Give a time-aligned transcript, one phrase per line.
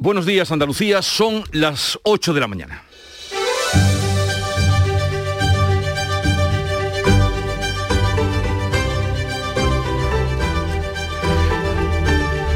[0.00, 2.84] Buenos días Andalucía, son las 8 de la mañana.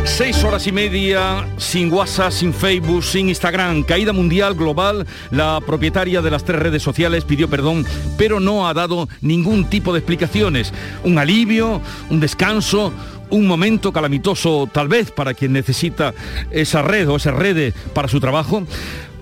[0.04, 3.82] Seis horas y media sin WhatsApp, sin Facebook, sin Instagram.
[3.82, 5.04] Caída mundial global.
[5.32, 7.84] La propietaria de las tres redes sociales pidió perdón,
[8.16, 10.72] pero no ha dado ningún tipo de explicaciones.
[11.02, 12.92] Un alivio, un descanso,
[13.32, 16.14] un momento calamitoso tal vez para quien necesita
[16.50, 18.64] esa red o esa red para su trabajo.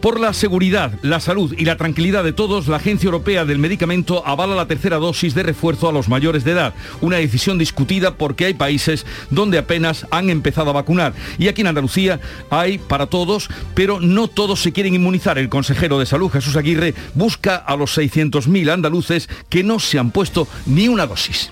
[0.00, 4.26] Por la seguridad, la salud y la tranquilidad de todos, la Agencia Europea del Medicamento
[4.26, 8.46] avala la tercera dosis de refuerzo a los mayores de edad, una decisión discutida porque
[8.46, 11.12] hay países donde apenas han empezado a vacunar.
[11.38, 15.36] Y aquí en Andalucía hay para todos, pero no todos se quieren inmunizar.
[15.36, 20.12] El consejero de Salud, Jesús Aguirre, busca a los 600.000 andaluces que no se han
[20.12, 21.50] puesto ni una dosis.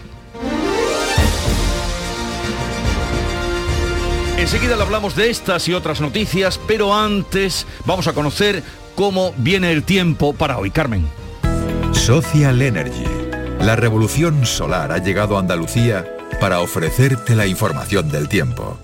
[4.51, 8.63] Enseguida le hablamos de estas y otras noticias, pero antes vamos a conocer
[8.95, 10.71] cómo viene el tiempo para hoy.
[10.71, 11.07] Carmen.
[11.93, 13.05] Social Energy.
[13.61, 16.07] La revolución solar ha llegado a Andalucía
[16.41, 18.79] para ofrecerte la información del tiempo.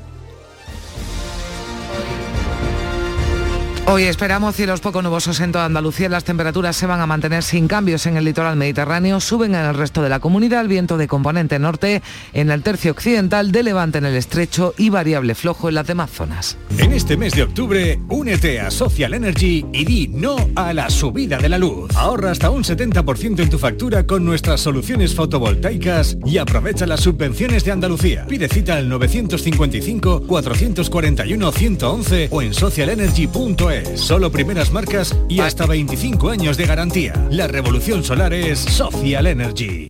[3.86, 6.08] Hoy esperamos cielos poco nubosos en toda Andalucía.
[6.08, 9.20] Las temperaturas se van a mantener sin cambios en el litoral mediterráneo.
[9.20, 12.00] Suben en el resto de la comunidad el viento de componente norte
[12.32, 16.10] en el tercio occidental, de levante en el estrecho y variable flojo en las demás
[16.10, 16.56] zonas.
[16.78, 21.36] En este mes de octubre, únete a Social Energy y di no a la subida
[21.36, 21.94] de la luz.
[21.94, 27.64] Ahorra hasta un 70% en tu factura con nuestras soluciones fotovoltaicas y aprovecha las subvenciones
[27.64, 28.26] de Andalucía.
[28.26, 33.73] Pide cita al 955 441 111 o en socialenergy.es.
[33.96, 37.12] Solo primeras marcas y hasta 25 años de garantía.
[37.30, 39.88] La revolución solar es Social Energy.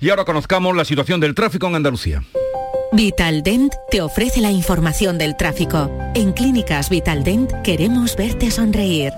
[0.00, 2.22] Y ahora conozcamos la situación del tráfico en Andalucía.
[2.92, 5.90] Vitaldent te ofrece la información del tráfico.
[6.14, 9.12] En Clínicas Vitaldent queremos verte sonreír.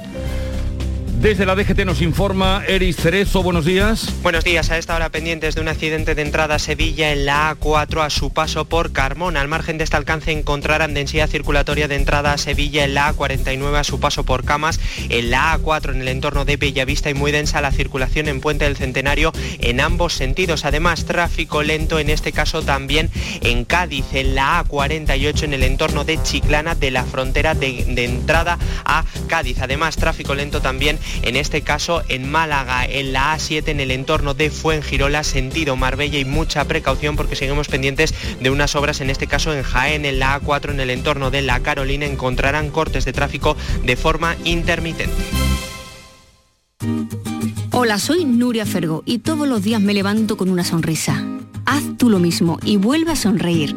[1.26, 4.14] Desde la DGT nos informa Eris Cerezo, buenos días.
[4.22, 7.56] Buenos días, a esta hora pendientes de un accidente de entrada a Sevilla en la
[7.56, 9.40] A4 a su paso por Carmona.
[9.40, 13.74] Al margen de este alcance encontrarán densidad circulatoria de entrada a Sevilla en la A49
[13.74, 14.78] a su paso por Camas,
[15.08, 18.64] en la A4 en el entorno de Bellavista y muy densa la circulación en Puente
[18.64, 20.64] del Centenario en ambos sentidos.
[20.64, 23.10] Además, tráfico lento en este caso también
[23.40, 28.04] en Cádiz, en la A48 en el entorno de Chiclana de la frontera de, de
[28.04, 29.58] entrada a Cádiz.
[29.60, 34.34] Además, tráfico lento también en este caso en Málaga, en la A7 en el entorno
[34.34, 39.26] de Fuengirola, sentido Marbella y mucha precaución porque seguimos pendientes de unas obras, en este
[39.26, 43.12] caso en Jaén, en la A4 en el entorno de La Carolina encontrarán cortes de
[43.12, 45.14] tráfico de forma intermitente.
[47.72, 51.24] Hola, soy Nuria Fergo y todos los días me levanto con una sonrisa.
[51.66, 53.76] Haz tú lo mismo y vuelve a sonreír.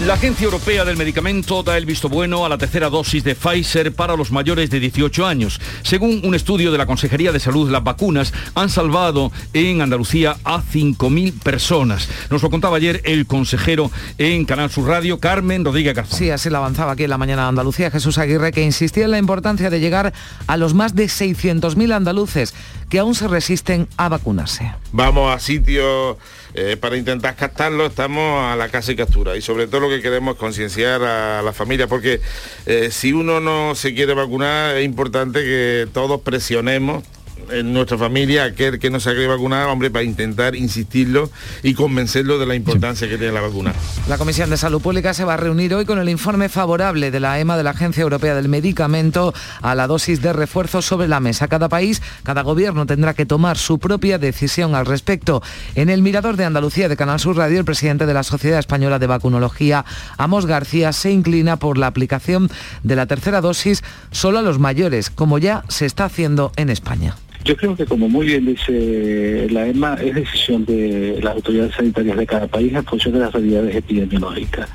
[0.00, 3.92] La Agencia Europea del Medicamento da el visto bueno a la tercera dosis de Pfizer
[3.92, 5.60] para los mayores de 18 años.
[5.82, 10.60] Según un estudio de la Consejería de Salud, las vacunas han salvado en Andalucía a
[10.62, 12.08] 5.000 personas.
[12.28, 16.18] Nos lo contaba ayer el consejero en Canal Sur Radio, Carmen Rodríguez Garzón.
[16.18, 19.12] Sí, así lo avanzaba aquí en la mañana de Andalucía Jesús Aguirre, que insistía en
[19.12, 20.12] la importancia de llegar
[20.48, 22.52] a los más de 600.000 andaluces
[22.90, 24.72] que aún se resisten a vacunarse.
[24.92, 26.16] Vamos a sitios
[26.54, 29.36] eh, para intentar captarlo, estamos a la casa y captura.
[29.36, 32.20] Y sobre todo lo que queremos es concienciar a la familia, porque
[32.66, 37.02] eh, si uno no se quiere vacunar, es importante que todos presionemos
[37.50, 41.30] en nuestra familia aquel que no se querido vacunar, hombre, para intentar insistirlo
[41.62, 43.72] y convencerlo de la importancia que tiene la vacuna.
[44.08, 47.20] La Comisión de Salud Pública se va a reunir hoy con el informe favorable de
[47.20, 49.32] la EMA, de la Agencia Europea del Medicamento,
[49.62, 51.48] a la dosis de refuerzo sobre la mesa.
[51.48, 55.42] Cada país, cada gobierno tendrá que tomar su propia decisión al respecto.
[55.74, 58.98] En el Mirador de Andalucía de Canal Sur Radio, el presidente de la Sociedad Española
[58.98, 59.84] de Vacunología,
[60.18, 62.50] Amos García, se inclina por la aplicación
[62.82, 67.16] de la tercera dosis solo a los mayores, como ya se está haciendo en España.
[67.44, 72.16] Yo creo que como muy bien dice la EMA, es decisión de las autoridades sanitarias
[72.16, 74.70] de cada país en función de las realidades epidemiológicas.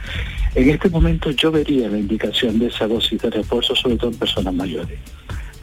[0.54, 4.18] En este momento yo vería la indicación de esa dosis de refuerzo, sobre todo en
[4.18, 5.00] personas mayores.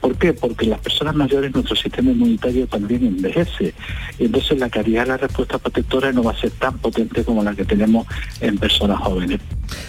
[0.00, 0.32] ¿Por qué?
[0.32, 3.74] Porque las personas mayores nuestro sistema inmunitario también envejece
[4.18, 7.42] y entonces la calidad de la respuesta protectora no va a ser tan potente como
[7.42, 8.06] la que tenemos
[8.40, 9.40] en personas jóvenes.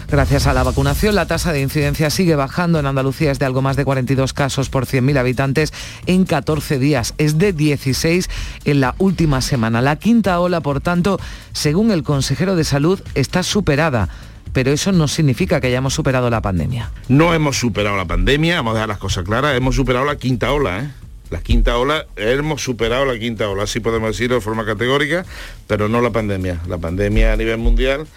[0.09, 2.80] Gracias a la vacunación, la tasa de incidencia sigue bajando.
[2.80, 5.74] En Andalucía es de algo más de 42 casos por 100.000 habitantes
[6.06, 7.13] en 14 días.
[7.18, 8.30] Es de 16
[8.65, 9.81] en la última semana.
[9.81, 11.19] La quinta ola, por tanto,
[11.51, 14.10] según el consejero de salud, está superada
[14.57, 16.89] pero eso no significa que hayamos superado la pandemia.
[17.09, 20.51] No hemos superado la pandemia, vamos a dejar las cosas claras, hemos superado la quinta
[20.51, 20.89] ola, ¿eh?
[21.30, 25.27] La quinta ola, hemos superado la quinta ola, así podemos decirlo de forma categórica,
[25.68, 26.59] pero no la pandemia.
[26.68, 28.07] La pandemia a nivel mundial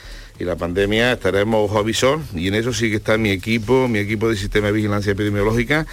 [0.40, 3.88] y la pandemia estaremos ojo a visor y en eso sí que está mi equipo,
[3.88, 5.86] mi equipo de sistema de vigilancia epidemiológica,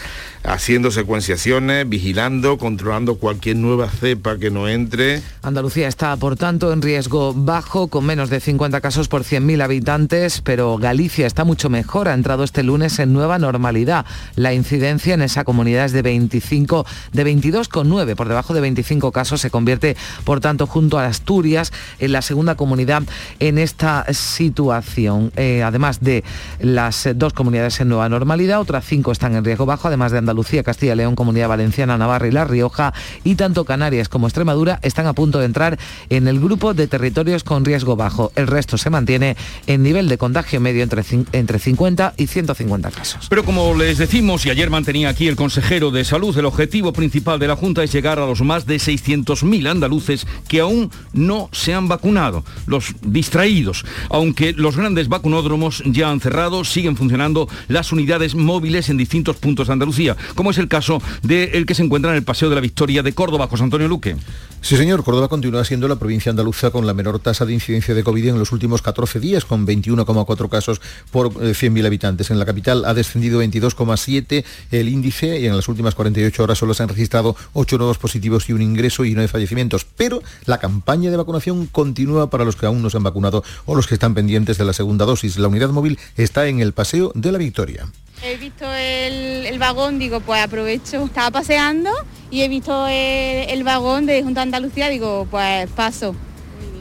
[0.44, 5.22] haciendo secuenciaciones, vigilando, controlando cualquier nueva cepa que no entre.
[5.42, 10.40] Andalucía está, por tanto, en riesgo bajo, con menos de 50 casos por 100.000 habitantes,
[10.42, 14.06] pero Galicia está mucho mejor, ha entrado este lunes en nueva normalidad.
[14.36, 19.42] La incidencia en esa comunidad es de 25, de 22,9, por debajo de 25 casos,
[19.42, 23.04] se convierte, por tanto, junto a Asturias, en la segunda comunidad
[23.40, 24.06] en esta
[24.38, 25.32] situación.
[25.36, 26.24] Eh, además de
[26.60, 30.64] las dos comunidades en nueva normalidad, otras cinco están en riesgo bajo, además de Andalucía,
[30.64, 32.94] Castilla León, Comunidad Valenciana, Navarra y La Rioja,
[33.24, 35.80] y tanto Canarias como Extremadura están a punto de entrar
[36.10, 38.32] en el grupo de territorios con riesgo bajo.
[38.36, 39.36] El resto se mantiene
[39.66, 43.28] en nivel de contagio medio entre, entre 50 y 150 casos.
[43.30, 47.40] Pero como les decimos, y ayer mantenía aquí el consejero de salud, el objetivo principal
[47.40, 51.74] de la Junta es llegar a los más de 600.000 andaluces que aún no se
[51.74, 53.86] han vacunado, los distraídos.
[54.10, 59.38] Aún aunque los grandes vacunódromos ya han cerrado, siguen funcionando las unidades móviles en distintos
[59.38, 62.56] puntos de Andalucía, como es el caso del que se encuentra en el Paseo de
[62.56, 64.18] la Victoria de Córdoba, José Antonio Luque.
[64.60, 65.04] Sí, señor.
[65.04, 68.40] Córdoba continúa siendo la provincia andaluza con la menor tasa de incidencia de COVID en
[68.40, 70.82] los últimos 14 días, con 21,4 casos
[71.12, 72.32] por 100.000 eh, habitantes.
[72.32, 76.74] En la capital ha descendido 22,7 el índice y en las últimas 48 horas solo
[76.74, 79.86] se han registrado 8 nuevos positivos y un ingreso y 9 fallecimientos.
[79.86, 83.76] Pero la campaña de vacunación continúa para los que aún no se han vacunado o
[83.76, 85.38] los que están pendientes de la segunda dosis.
[85.38, 87.86] La unidad móvil está en el Paseo de la Victoria.
[88.24, 91.06] He visto el, vagón, digo, pues aprovecho.
[91.06, 91.92] Estaba paseando
[92.32, 96.16] y he visto el, vagón de Junta Andalucía, digo, pues paso.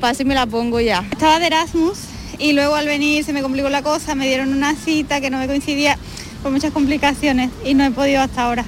[0.00, 1.04] Paso y me la pongo ya.
[1.12, 1.98] Estaba de Erasmus
[2.38, 5.36] y luego al venir se me complicó la cosa, me dieron una cita que no
[5.36, 5.98] me coincidía
[6.42, 8.64] por muchas complicaciones y no he podido hasta ahora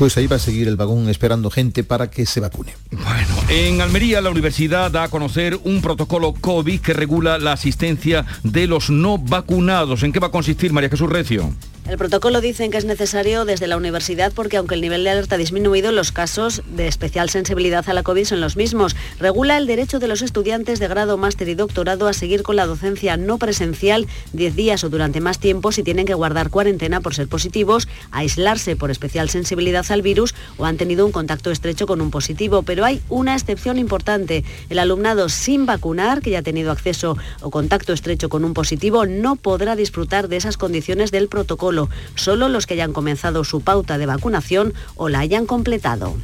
[0.00, 2.72] pues ahí va a seguir el vagón esperando gente para que se vacune.
[2.90, 8.24] Bueno, en Almería la universidad da a conocer un protocolo COVID que regula la asistencia
[8.42, 10.02] de los no vacunados.
[10.02, 11.52] ¿En qué va a consistir, María Jesús Recio?
[11.90, 15.34] El protocolo dicen que es necesario desde la universidad porque aunque el nivel de alerta
[15.34, 18.94] ha disminuido, los casos de especial sensibilidad a la COVID son los mismos.
[19.18, 22.66] Regula el derecho de los estudiantes de grado, máster y doctorado a seguir con la
[22.66, 27.12] docencia no presencial 10 días o durante más tiempo si tienen que guardar cuarentena por
[27.12, 32.00] ser positivos, aislarse por especial sensibilidad al virus o han tenido un contacto estrecho con
[32.00, 32.62] un positivo.
[32.62, 34.44] Pero hay una excepción importante.
[34.68, 39.06] El alumnado sin vacunar, que ya ha tenido acceso o contacto estrecho con un positivo,
[39.06, 41.79] no podrá disfrutar de esas condiciones del protocolo
[42.16, 46.16] solo los que hayan comenzado su pauta de vacunación o la hayan completado.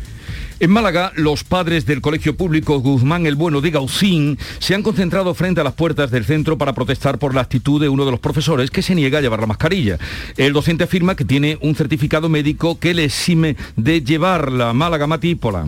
[0.58, 5.34] En Málaga, los padres del Colegio Público Guzmán el Bueno de Gaucín se han concentrado
[5.34, 8.20] frente a las puertas del centro para protestar por la actitud de uno de los
[8.20, 9.98] profesores que se niega a llevar la mascarilla.
[10.38, 14.72] El docente afirma que tiene un certificado médico que le exime de llevarla.
[14.72, 15.66] Málaga Matípola.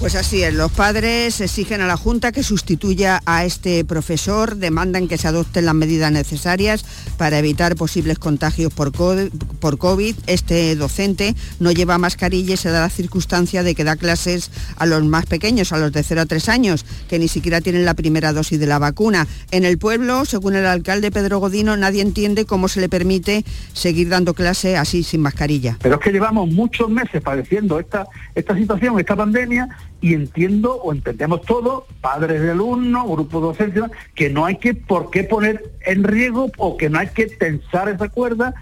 [0.00, 5.08] Pues así es, los padres exigen a la Junta que sustituya a este profesor, demandan
[5.08, 6.86] que se adopten las medidas necesarias
[7.18, 10.14] para evitar posibles contagios por COVID.
[10.26, 14.86] Este docente no lleva mascarilla y se da la circunstancia de que da clases a
[14.86, 17.92] los más pequeños, a los de 0 a 3 años, que ni siquiera tienen la
[17.92, 19.26] primera dosis de la vacuna.
[19.50, 24.08] En el pueblo, según el alcalde Pedro Godino, nadie entiende cómo se le permite seguir
[24.08, 25.76] dando clase así sin mascarilla.
[25.82, 29.68] Pero es que llevamos muchos meses padeciendo esta, esta situación, esta pandemia,
[30.00, 35.10] y entiendo o entendemos todos, padres de alumnos, grupos docentes, que no hay que por
[35.10, 38.54] qué poner en riesgo o que no hay que tensar esa cuerda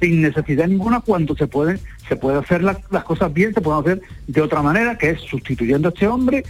[0.00, 3.80] sin necesidad ninguna cuando se pueden se puede hacer las, las cosas bien, se pueden
[3.80, 6.44] hacer de otra manera, que es sustituyendo a este hombre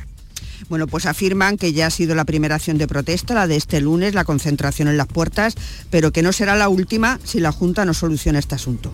[0.69, 3.81] bueno, pues afirman que ya ha sido la primera acción de protesta, la de este
[3.81, 5.55] lunes, la concentración en las puertas,
[5.91, 8.93] pero que no será la última si la Junta no soluciona este asunto.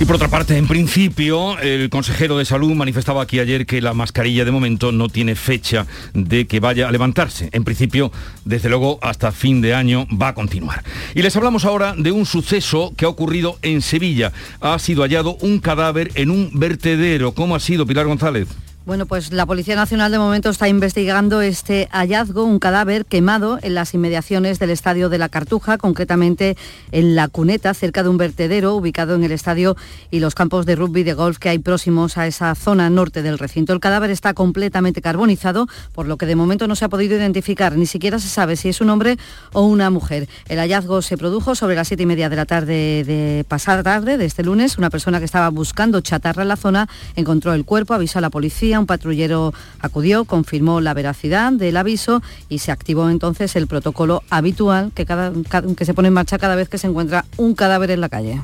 [0.00, 3.92] Y por otra parte, en principio, el consejero de salud manifestaba aquí ayer que la
[3.92, 7.50] mascarilla de momento no tiene fecha de que vaya a levantarse.
[7.52, 8.10] En principio,
[8.46, 10.82] desde luego, hasta fin de año va a continuar.
[11.14, 14.32] Y les hablamos ahora de un suceso que ha ocurrido en Sevilla.
[14.62, 17.32] Ha sido hallado un cadáver en un vertedero.
[17.32, 18.48] ¿Cómo ha sido, Pilar González?
[18.90, 23.76] Bueno, pues la Policía Nacional de momento está investigando este hallazgo, un cadáver quemado en
[23.76, 26.56] las inmediaciones del Estadio de la Cartuja, concretamente
[26.90, 29.76] en La Cuneta, cerca de un vertedero ubicado en el estadio
[30.10, 33.38] y los campos de rugby de golf que hay próximos a esa zona norte del
[33.38, 33.72] recinto.
[33.72, 37.76] El cadáver está completamente carbonizado, por lo que de momento no se ha podido identificar,
[37.76, 39.18] ni siquiera se sabe si es un hombre
[39.52, 40.28] o una mujer.
[40.48, 44.18] El hallazgo se produjo sobre las siete y media de la tarde de pasada tarde
[44.18, 44.78] de este lunes.
[44.78, 48.30] Una persona que estaba buscando chatarra en la zona encontró el cuerpo, avisó a la
[48.30, 54.22] policía un patrullero acudió, confirmó la veracidad del aviso y se activó entonces el protocolo
[54.30, 55.32] habitual que, cada,
[55.76, 58.40] que se pone en marcha cada vez que se encuentra un cadáver en la calle.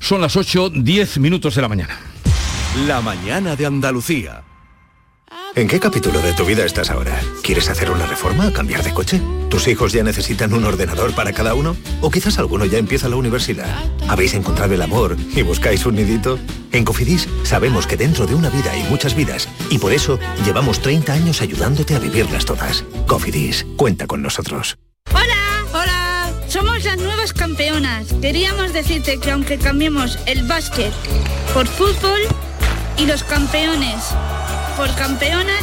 [0.00, 1.96] Son las 8, 10 minutos de la mañana.
[2.86, 4.47] La mañana de Andalucía.
[5.54, 7.20] ¿En qué capítulo de tu vida estás ahora?
[7.42, 8.52] ¿Quieres hacer una reforma?
[8.52, 9.20] ¿Cambiar de coche?
[9.50, 11.76] ¿Tus hijos ya necesitan un ordenador para cada uno?
[12.00, 13.66] ¿O quizás alguno ya empieza la universidad?
[14.08, 16.38] ¿Habéis encontrado el amor y buscáis un nidito?
[16.70, 20.80] En Cofidis sabemos que dentro de una vida hay muchas vidas y por eso llevamos
[20.80, 22.84] 30 años ayudándote a vivirlas todas.
[23.06, 24.78] Cofidis, cuenta con nosotros.
[25.12, 25.64] ¡Hola!
[25.72, 26.30] ¡Hola!
[26.46, 28.06] Somos las nuevas campeonas.
[28.20, 30.92] Queríamos decirte que aunque cambiemos el básquet
[31.52, 32.20] por fútbol
[32.96, 34.14] y los campeones
[34.78, 35.60] por campeonas,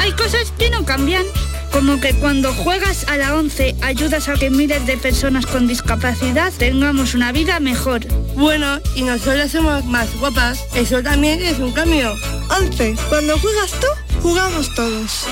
[0.00, 1.24] hay cosas que no cambian.
[1.72, 6.52] Como que cuando juegas a la 11 ayudas a que miles de personas con discapacidad
[6.52, 8.06] tengamos una vida mejor.
[8.36, 10.62] Bueno, y nosotros somos más guapas.
[10.74, 12.14] Eso también es un cambio.
[12.50, 12.96] 11.
[13.08, 13.86] Cuando juegas tú,
[14.22, 15.26] jugamos todos.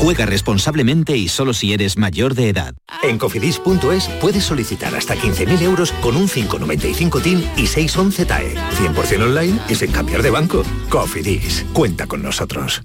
[0.00, 2.74] Juega responsablemente y solo si eres mayor de edad.
[3.02, 8.54] En cofidis.es puedes solicitar hasta 15.000 euros con un 595 TIN y 611 TAE.
[8.54, 10.62] 100% online y sin cambiar de banco.
[10.88, 12.82] Cofidis, cuenta con nosotros.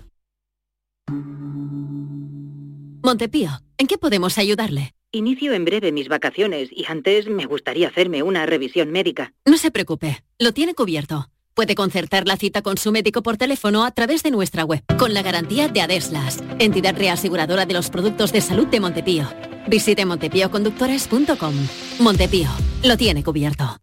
[3.04, 4.94] Montepío, ¿en qué podemos ayudarle?
[5.14, 9.34] Inicio en breve mis vacaciones y antes me gustaría hacerme una revisión médica.
[9.46, 11.30] No se preocupe, lo tiene cubierto.
[11.58, 15.16] Puede concertar la cita con su médico por teléfono a través de nuestra web, con
[15.16, 19.28] la garantía de Adeslas, entidad reaseguradora de los productos de salud de Montepío.
[19.68, 21.56] Visite montepíoconductores.com.
[21.98, 22.48] Montepío,
[22.84, 23.76] lo tiene cubierto.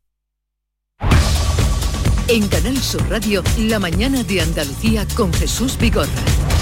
[2.28, 6.53] En Canal Sur Radio, la mañana de Andalucía con Jesús Vigorra.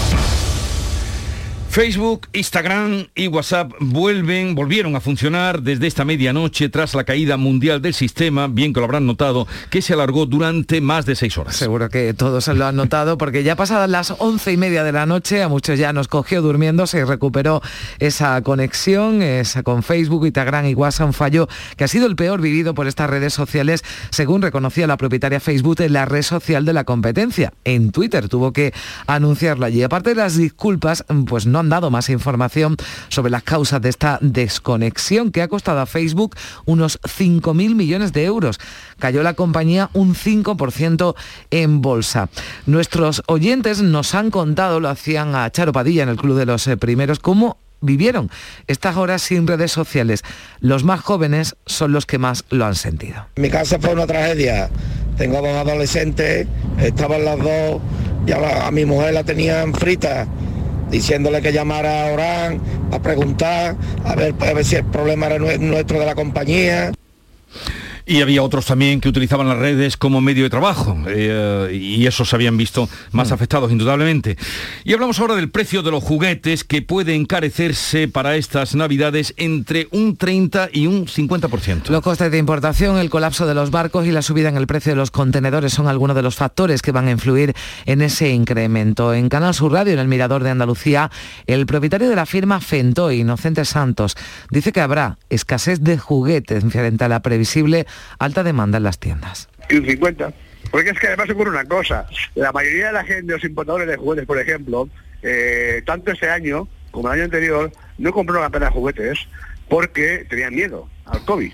[1.72, 7.80] Facebook, Instagram y WhatsApp vuelven, volvieron a funcionar desde esta medianoche tras la caída mundial
[7.80, 11.56] del sistema, bien que lo habrán notado, que se alargó durante más de seis horas.
[11.56, 15.06] Seguro que todos lo han notado porque ya pasadas las once y media de la
[15.06, 17.62] noche, a muchos ya nos cogió durmiendo, se recuperó
[18.00, 21.48] esa conexión, esa con Facebook, Instagram y WhatsApp, un fallo
[21.78, 25.80] que ha sido el peor vivido por estas redes sociales, según reconocía la propietaria Facebook
[25.80, 27.54] en la red social de la competencia.
[27.64, 28.74] En Twitter tuvo que
[29.06, 29.82] anunciarlo allí.
[29.82, 32.76] Aparte de las disculpas, pues no han dado más información
[33.08, 38.24] sobre las causas de esta desconexión que ha costado a Facebook unos 5.000 millones de
[38.24, 38.60] euros.
[38.98, 41.14] Cayó la compañía un 5%
[41.50, 42.28] en bolsa.
[42.66, 46.66] Nuestros oyentes nos han contado, lo hacían a Charo Padilla en el Club de los
[46.66, 48.30] eh, Primeros, cómo vivieron
[48.66, 50.22] estas horas sin redes sociales.
[50.60, 53.26] Los más jóvenes son los que más lo han sentido.
[53.36, 54.70] Mi casa fue una tragedia.
[55.16, 56.46] Tengo dos adolescentes,
[56.78, 57.80] estaban las dos,
[58.24, 60.26] ya a mi mujer la tenían frita
[60.92, 62.60] diciéndole que llamara a Orán
[62.92, 66.92] a preguntar, a ver, a ver si el problema era nuestro de la compañía.
[68.06, 72.28] Y había otros también que utilizaban las redes como medio de trabajo eh, y esos
[72.28, 73.34] se habían visto más Mm.
[73.34, 74.36] afectados indudablemente.
[74.84, 79.88] Y hablamos ahora del precio de los juguetes que puede encarecerse para estas navidades entre
[79.92, 81.90] un 30 y un 50%.
[81.90, 84.92] Los costes de importación, el colapso de los barcos y la subida en el precio
[84.92, 87.54] de los contenedores son algunos de los factores que van a influir
[87.86, 89.14] en ese incremento.
[89.14, 91.10] En Canal Sur Radio, en el Mirador de Andalucía,
[91.46, 94.16] el propietario de la firma Fentoy, Inocente Santos,
[94.50, 97.86] dice que habrá escasez de juguetes frente a la previsible
[98.18, 99.48] alta demanda en las tiendas.
[99.68, 100.32] y un 50.
[100.70, 103.96] Porque es que además ocurre una cosa, la mayoría de la gente, los importadores de
[103.96, 104.88] juguetes, por ejemplo,
[105.22, 109.18] eh, tanto este año como el año anterior, no compraron apenas juguetes
[109.68, 111.52] porque tenían miedo al COVID.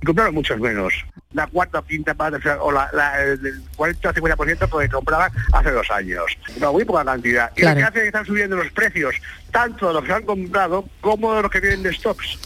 [0.00, 0.92] Y compraron muchos menos.
[1.32, 5.90] La cuarta, quinta parte, o sea, o la, la- el 40-50% porque compraban hace dos
[5.90, 6.24] años.
[6.56, 7.50] Una muy poca cantidad.
[7.56, 7.74] Y Claro.
[7.74, 9.14] lo que hace es que están subiendo los precios,
[9.52, 12.38] tanto de los que han comprado como de los que vienen de stocks.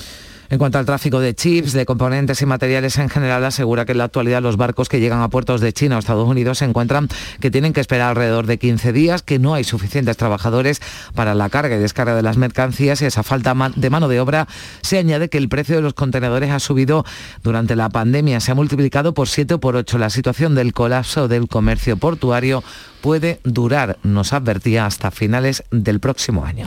[0.49, 3.99] En cuanto al tráfico de chips, de componentes y materiales en general, asegura que en
[3.99, 7.09] la actualidad los barcos que llegan a puertos de China o Estados Unidos se encuentran
[7.41, 10.81] que tienen que esperar alrededor de 15 días, que no hay suficientes trabajadores
[11.15, 14.47] para la carga y descarga de las mercancías y esa falta de mano de obra
[14.83, 17.05] se añade que el precio de los contenedores ha subido
[17.43, 19.99] durante la pandemia, se ha multiplicado por 7 o por 8.
[19.99, 22.63] La situación del colapso del comercio portuario
[23.01, 26.67] puede durar, nos advertía, hasta finales del próximo año.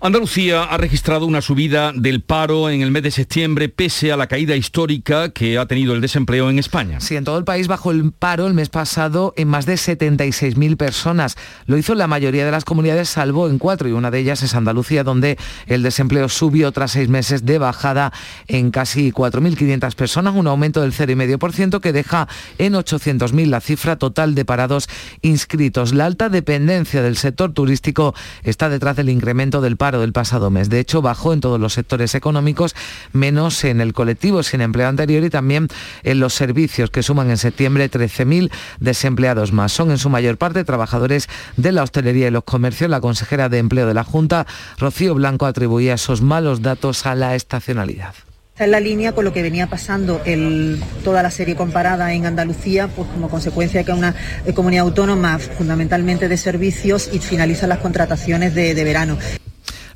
[0.00, 4.28] Andalucía ha registrado una subida del paro en el mes de septiembre pese a la
[4.28, 7.00] caída histórica que ha tenido el desempleo en España.
[7.00, 10.76] Sí, en todo el país bajó el paro el mes pasado en más de 76.000
[10.76, 11.36] personas.
[11.66, 14.54] Lo hizo la mayoría de las comunidades salvo en cuatro y una de ellas es
[14.54, 15.36] Andalucía donde
[15.66, 18.12] el desempleo subió tras seis meses de bajada
[18.46, 22.28] en casi 4.500 personas, un aumento del 0,5% que deja
[22.58, 24.88] en 800.000 la cifra total de parados
[25.22, 25.92] inscritos.
[25.92, 28.14] La alta dependencia del sector turístico
[28.44, 30.68] está detrás del incremento del paro del pasado mes.
[30.68, 32.74] De hecho, bajó en todos los sectores económicos,
[33.12, 35.68] menos en el colectivo sin empleo anterior y también
[36.02, 39.72] en los servicios, que suman en septiembre 13.000 desempleados más.
[39.72, 42.90] Son en su mayor parte trabajadores de la hostelería y los comercios.
[42.90, 44.46] La consejera de Empleo de la Junta,
[44.78, 48.14] Rocío Blanco, atribuía esos malos datos a la estacionalidad.
[48.58, 52.26] Está en la línea con lo que venía pasando el, toda la serie comparada en
[52.26, 54.16] Andalucía, pues como consecuencia de que una
[54.46, 59.16] eh, comunidad autónoma fundamentalmente de servicios y finalizan las contrataciones de verano.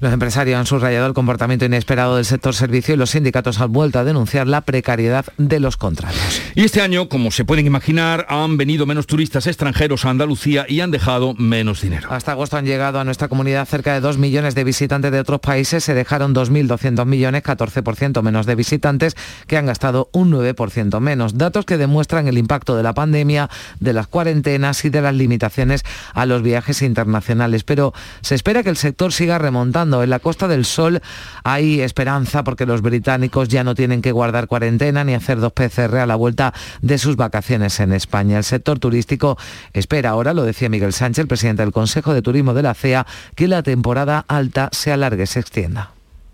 [0.02, 4.00] Los empresarios han subrayado el comportamiento inesperado del sector servicio y los sindicatos han vuelto
[4.00, 6.42] a denunciar la precariedad de los contratos.
[6.56, 10.80] Y este año, como se pueden imaginar, han venido menos turistas extranjeros a Andalucía y
[10.80, 12.08] han dejado menos dinero.
[12.10, 15.38] Hasta agosto han llegado a nuestra comunidad cerca de 2 millones de visitantes de otros
[15.38, 15.84] países.
[15.84, 19.14] Se dejaron 2.200 millones, 14% menos de visitantes,
[19.46, 21.38] que han gastado un 9% menos.
[21.38, 25.84] Datos que demuestran el impacto de la pandemia, de las cuarentenas y de las limitaciones
[26.12, 27.62] a los viajes internacionales.
[27.62, 31.02] Pero se espera que el sector siga remontando en la Costa del Sol
[31.42, 35.96] hay esperanza porque los británicos ya no tienen que guardar cuarentena ni hacer dos PCR
[35.96, 38.38] a la vuelta de sus vacaciones en España.
[38.38, 39.36] El sector turístico
[39.72, 43.06] espera ahora, lo decía Miguel Sánchez, el presidente del Consejo de Turismo de la CEA,
[43.34, 45.90] que la temporada alta se alargue, se extienda.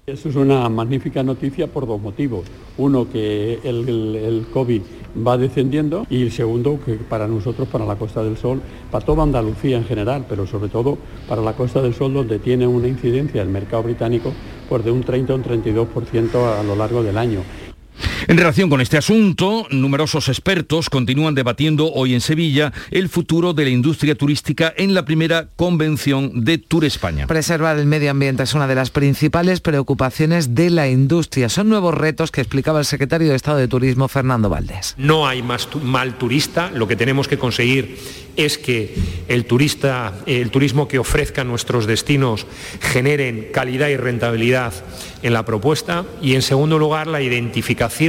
[0.09, 2.47] Eso es una magnífica noticia por dos motivos.
[2.79, 4.81] Uno, que el, COVID
[5.27, 9.77] va descendiendo y segundo, que para nosotros, para la Costa del Sol, para toda Andalucía
[9.77, 10.97] en general, pero sobre todo
[11.29, 14.33] para la Costa del Sol, donde tiene una incidencia el mercado británico
[14.67, 17.41] pues de un 30 o un 32% a lo largo del año.
[18.27, 23.65] En relación con este asunto, numerosos expertos continúan debatiendo hoy en Sevilla el futuro de
[23.65, 27.27] la industria turística en la primera convención de Tour España.
[27.27, 31.49] Preservar el medio ambiente es una de las principales preocupaciones de la industria.
[31.49, 34.95] Son nuevos retos que explicaba el secretario de Estado de Turismo, Fernando Valdés.
[34.99, 37.99] No hay más tu mal turista, lo que tenemos que conseguir
[38.37, 38.95] es que
[39.27, 42.47] el turista, el turismo que ofrezcan nuestros destinos
[42.81, 44.73] generen calidad y rentabilidad
[45.23, 48.08] en la propuesta y en segundo lugar la identificación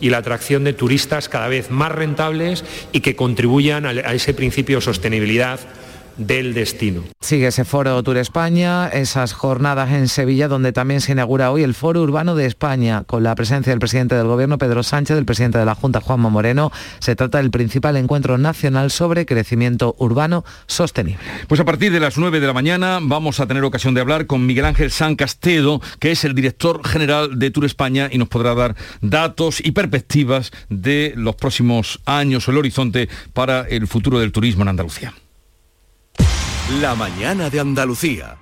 [0.00, 4.76] y la atracción de turistas cada vez más rentables y que contribuyan a ese principio
[4.76, 5.60] de sostenibilidad
[6.16, 7.02] del destino.
[7.20, 11.74] Sigue ese foro Tour España, esas jornadas en Sevilla donde también se inaugura hoy el
[11.74, 15.58] Foro Urbano de España con la presencia del presidente del Gobierno Pedro Sánchez, del presidente
[15.58, 16.72] de la Junta Juanma Moreno.
[16.98, 21.22] Se trata del principal encuentro nacional sobre crecimiento urbano sostenible.
[21.48, 24.26] Pues a partir de las 9 de la mañana vamos a tener ocasión de hablar
[24.26, 28.28] con Miguel Ángel San Castedo, que es el director general de Tour España y nos
[28.28, 34.18] podrá dar datos y perspectivas de los próximos años o el horizonte para el futuro
[34.18, 35.14] del turismo en Andalucía.
[36.70, 38.38] La mañana de Andalucía.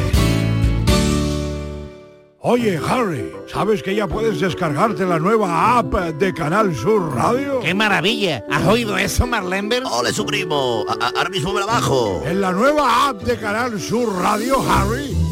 [2.46, 7.62] Oye, Harry, ¿sabes que ya puedes descargarte la nueva app de Canal Sur Radio?
[7.62, 8.44] ¡Qué maravilla!
[8.52, 9.82] ¿Has oído eso, Marlenber?
[9.86, 10.84] ¡Ole, su primo!
[10.90, 12.22] A ahora mismo me la bajo.
[12.26, 15.16] En la nueva app de Canal Sur Radio, Harry,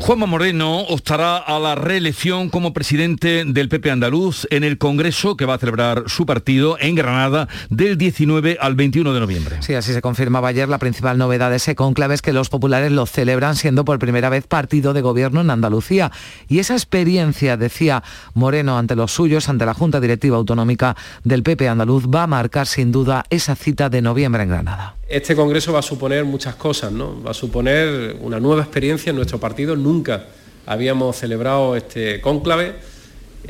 [0.00, 5.44] Juanma Moreno optará a la reelección como presidente del PP andaluz en el Congreso que
[5.44, 9.56] va a celebrar su partido en Granada del 19 al 21 de noviembre.
[9.60, 10.68] Sí, así se confirmaba ayer.
[10.68, 14.30] La principal novedad de ese conclave es que los populares lo celebran siendo por primera
[14.30, 16.12] vez partido de gobierno en Andalucía.
[16.48, 18.02] Y esa experiencia, decía
[18.34, 22.66] Moreno ante los suyos, ante la Junta Directiva Autonómica del PP andaluz, va a marcar
[22.68, 24.97] sin duda esa cita de noviembre en Granada.
[25.08, 27.22] Este Congreso va a suponer muchas cosas, ¿no?
[27.22, 29.74] Va a suponer una nueva experiencia en nuestro partido.
[29.74, 30.26] Nunca
[30.66, 32.74] habíamos celebrado este cónclave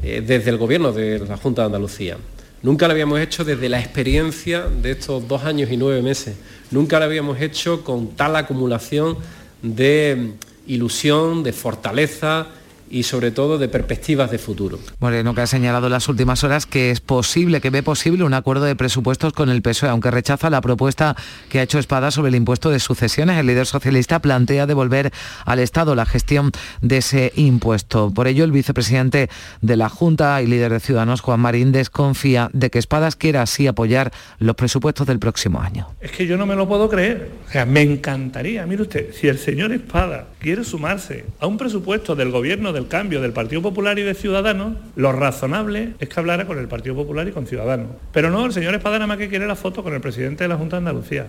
[0.01, 2.17] eh, desde el Gobierno de la Junta de Andalucía.
[2.63, 6.37] Nunca lo habíamos hecho desde la experiencia de estos dos años y nueve meses.
[6.71, 9.17] Nunca lo habíamos hecho con tal acumulación
[9.61, 10.35] de
[10.69, 12.47] ilusión, de fortaleza,
[12.91, 14.79] y sobre todo de perspectivas de futuro.
[15.01, 18.35] Moreno que ha señalado en las últimas horas que es posible, que ve posible un
[18.35, 21.17] acuerdo de presupuestos con el PSOE, aunque rechaza la propuesta
[21.49, 23.39] que ha hecho Espada sobre el impuesto de sucesiones.
[23.39, 25.13] El líder socialista plantea devolver
[25.45, 28.11] al Estado la gestión de ese impuesto.
[28.13, 29.29] Por ello, el vicepresidente
[29.61, 33.67] de la Junta y líder de Ciudadanos, Juan Marín, desconfía de que Espadas quiera así
[33.67, 35.89] apoyar los presupuestos del próximo año.
[36.01, 37.31] Es que yo no me lo puedo creer.
[37.49, 42.17] O sea, me encantaría, mire usted, si el señor Espada quiere sumarse a un presupuesto
[42.17, 46.21] del gobierno de el cambio del Partido Popular y de Ciudadanos, lo razonable es que
[46.21, 47.89] hablara con el Partido Popular y con Ciudadanos.
[48.13, 50.49] Pero no, el señor Espada nada más que quiere la foto con el presidente de
[50.49, 51.27] la Junta de Andalucía.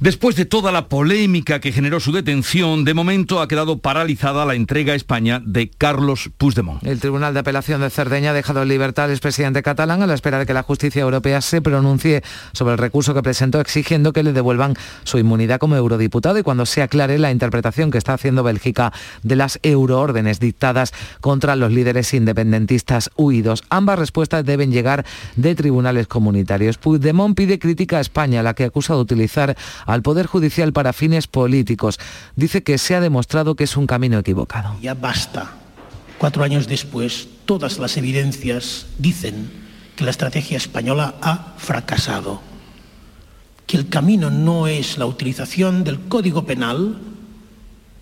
[0.00, 4.54] Después de toda la polémica que generó su detención, de momento ha quedado paralizada la
[4.54, 6.84] entrega a España de Carlos Puigdemont.
[6.84, 10.14] El Tribunal de Apelación de Cerdeña ha dejado en libertad al expresidente catalán a la
[10.14, 14.22] espera de que la justicia europea se pronuncie sobre el recurso que presentó exigiendo que
[14.22, 18.44] le devuelvan su inmunidad como eurodiputado y cuando se aclare la interpretación que está haciendo
[18.44, 18.92] Bélgica
[19.24, 23.64] de las euroórdenes dictadas contra los líderes independentistas huidos.
[23.68, 26.78] Ambas respuestas deben llegar de tribunales comunitarios.
[26.78, 29.56] Puigdemont pide crítica a España, la que acusa de utilizar
[29.88, 31.98] al Poder Judicial para fines políticos.
[32.36, 34.76] Dice que se ha demostrado que es un camino equivocado.
[34.82, 35.52] Ya basta.
[36.18, 39.50] Cuatro años después, todas las evidencias dicen
[39.96, 42.42] que la estrategia española ha fracasado,
[43.66, 46.98] que el camino no es la utilización del Código Penal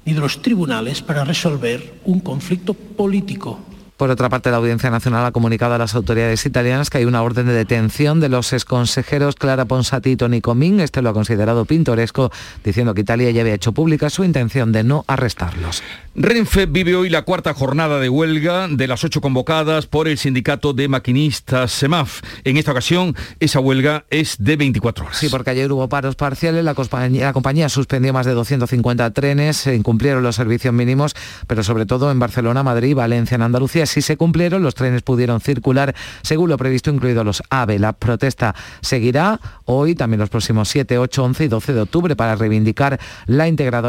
[0.05, 3.61] ni de los tribunales para resolver un conflicto político
[3.97, 7.23] por otra parte, la Audiencia Nacional ha comunicado a las autoridades italianas que hay una
[7.23, 10.81] orden de detención de los exconsejeros Clara Ponsati y Tony Comín.
[10.81, 12.31] Este lo ha considerado pintoresco,
[12.63, 15.83] diciendo que Italia ya había hecho pública su intención de no arrestarlos.
[16.15, 20.73] Renfe vive hoy la cuarta jornada de huelga de las ocho convocadas por el sindicato
[20.73, 22.23] de maquinistas SEMAF.
[22.45, 25.19] En esta ocasión, esa huelga es de 24 horas.
[25.19, 29.57] Sí, porque ayer hubo paros parciales, la compañía, la compañía suspendió más de 250 trenes,
[29.57, 31.15] se incumplieron los servicios mínimos,
[31.47, 35.41] pero sobre todo en Barcelona, Madrid, Valencia, en Andalucía si se cumplieron, los trenes pudieron
[35.41, 37.79] circular según lo previsto, incluidos los AVE.
[37.79, 42.37] La protesta seguirá hoy, también los próximos 7, 8, 11 y 12 de octubre para
[42.37, 43.47] reivindicar la,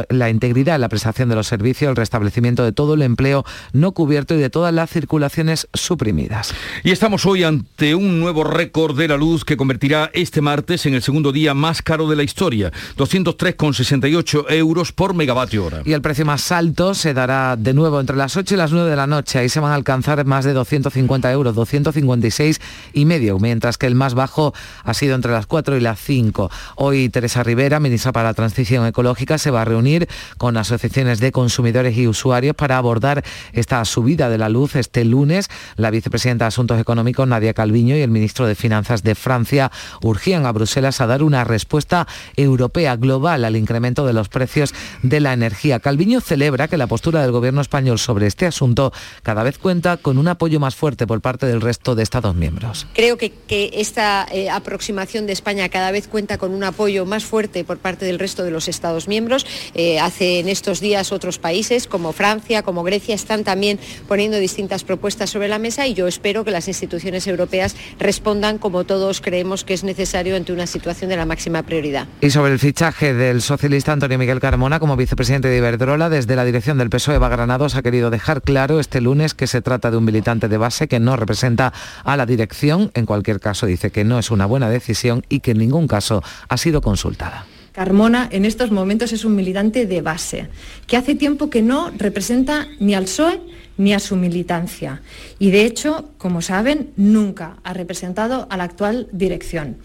[0.09, 3.91] la integridad en la prestación de los servicios, el restablecimiento de todo el empleo no
[3.91, 6.53] cubierto y de todas las circulaciones suprimidas.
[6.83, 10.93] Y estamos hoy ante un nuevo récord de la luz que convertirá este martes en
[10.93, 15.81] el segundo día más caro de la historia, 203,68 euros por megavatio hora.
[15.85, 18.89] Y el precio más alto se dará de nuevo entre las 8 y las 9
[18.89, 19.39] de la noche.
[19.39, 19.86] Ahí se van a alcanzar
[20.25, 22.59] más de 250 euros, 256
[22.93, 26.51] y medio, mientras que el más bajo ha sido entre las 4 y las 5.
[26.75, 31.31] Hoy Teresa Rivera, ministra para la Transición Ecológica, se va a reunir con asociaciones de
[31.31, 33.23] consumidores y usuarios para abordar
[33.53, 35.49] esta subida de la luz este lunes.
[35.77, 39.71] La vicepresidenta de Asuntos Económicos, Nadia Calviño, y el ministro de Finanzas de Francia
[40.01, 45.21] urgían a Bruselas a dar una respuesta europea global al incremento de los precios de
[45.21, 45.79] la energía.
[45.79, 48.91] Calviño celebra que la postura del gobierno español sobre este asunto
[49.23, 52.87] cada vez cuenta con un apoyo más fuerte por parte del resto de Estados miembros.
[52.93, 57.23] Creo que, que esta eh, aproximación de España cada vez cuenta con un apoyo más
[57.23, 59.45] fuerte por parte del resto de los Estados miembros.
[59.73, 64.83] Eh, hace en estos días otros países como Francia, como Grecia, están también poniendo distintas
[64.83, 69.63] propuestas sobre la mesa y yo espero que las instituciones europeas respondan como todos creemos
[69.63, 72.07] que es necesario ante una situación de la máxima prioridad.
[72.21, 76.45] Y sobre el fichaje del socialista Antonio Miguel Carmona como vicepresidente de Iberdrola, desde la
[76.45, 80.05] dirección del PSOE Granados ha querido dejar claro este lunes que se trata de un
[80.05, 81.73] militante de base que no representa
[82.05, 82.89] a la dirección.
[82.93, 86.23] En cualquier caso, dice que no es una buena decisión y que en ningún caso
[86.47, 87.45] ha sido consultada.
[87.73, 90.47] Carmona en estos momentos es un militante de base,
[90.87, 93.41] que hace tiempo que no representa ni al PSOE
[93.77, 95.01] ni a su militancia.
[95.37, 99.75] Y de hecho, como saben, nunca ha representado a la actual dirección.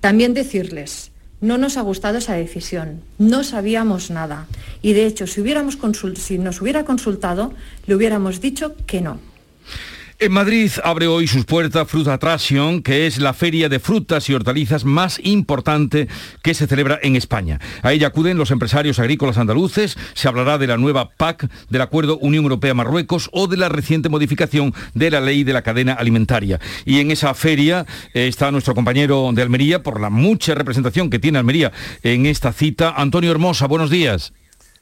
[0.00, 4.46] También decirles, no nos ha gustado esa decisión, no sabíamos nada.
[4.82, 5.78] Y de hecho, si, hubiéramos
[6.16, 7.54] si nos hubiera consultado,
[7.86, 9.29] le hubiéramos dicho que no.
[10.22, 14.34] En Madrid abre hoy sus puertas Fruit Attraction, que es la feria de frutas y
[14.34, 16.08] hortalizas más importante
[16.42, 17.58] que se celebra en España.
[17.82, 22.18] A ella acuden los empresarios agrícolas andaluces, se hablará de la nueva PAC, del acuerdo
[22.18, 26.60] Unión Europea-Marruecos o de la reciente modificación de la ley de la cadena alimentaria.
[26.84, 31.18] Y en esa feria eh, está nuestro compañero de Almería, por la mucha representación que
[31.18, 32.92] tiene Almería en esta cita.
[32.94, 34.34] Antonio Hermosa, buenos días.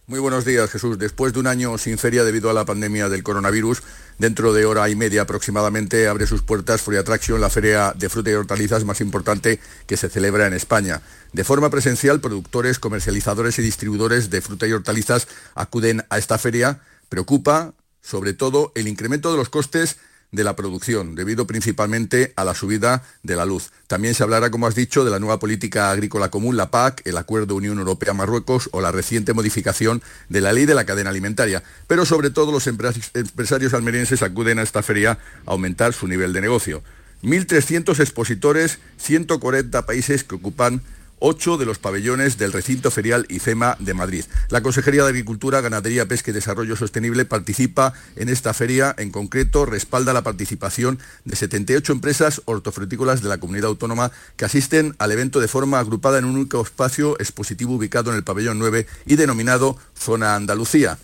[0.09, 0.99] Muy buenos días, Jesús.
[0.99, 3.83] Después de un año sin feria debido a la pandemia del coronavirus,
[4.17, 8.31] dentro de hora y media aproximadamente abre sus puertas Free Attraction, la feria de fruta
[8.31, 11.03] y hortalizas más importante que se celebra en España.
[11.35, 16.81] De forma presencial, productores, comercializadores y distribuidores de fruta y hortalizas acuden a esta feria.
[17.11, 19.99] Preocupa, sobre todo, el incremento de los costes
[20.31, 23.71] de la producción, debido principalmente a la subida de la luz.
[23.87, 27.17] También se hablará, como has dicho, de la nueva política agrícola común, la PAC, el
[27.17, 31.63] Acuerdo Unión Europea-Marruecos o la reciente modificación de la ley de la cadena alimentaria.
[31.87, 36.43] Pero sobre todo los empresarios almerienses acuden a esta feria a aumentar su nivel de
[36.43, 36.83] negocio.
[37.23, 40.83] 1.300 expositores, 140 países que ocupan
[41.21, 44.25] ocho de los pabellones del recinto ferial IFEMA de Madrid.
[44.51, 48.95] La Consejería de Agricultura, Ganadería, Pesca y Desarrollo Sostenible participa en esta feria.
[48.99, 54.95] En concreto, respalda la participación de 78 empresas hortofrutícolas de la comunidad autónoma que asisten
[54.99, 58.87] al evento de forma agrupada en un único espacio expositivo ubicado en el pabellón 9
[59.07, 60.99] y denominado Zona Andalucía.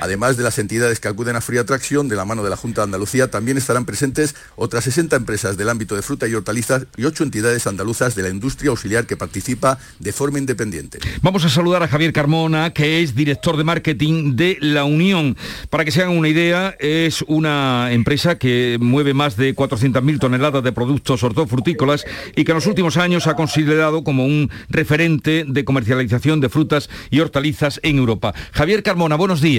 [0.00, 2.82] Además de las entidades que acuden a Free Atracción de la mano de la Junta
[2.82, 7.04] de Andalucía, también estarán presentes otras 60 empresas del ámbito de fruta y hortalizas y
[7.04, 10.98] 8 entidades andaluzas de la industria auxiliar que participa de forma independiente.
[11.20, 15.36] Vamos a saludar a Javier Carmona, que es director de marketing de La Unión.
[15.70, 20.64] Para que se hagan una idea, es una empresa que mueve más de 400.000 toneladas
[20.64, 22.04] de productos hortofrutícolas
[22.36, 26.88] y que en los últimos años ha considerado como un referente de comercialización de frutas
[27.10, 28.34] y hortalizas en Europa.
[28.52, 29.51] Javier Carmona, buenos días.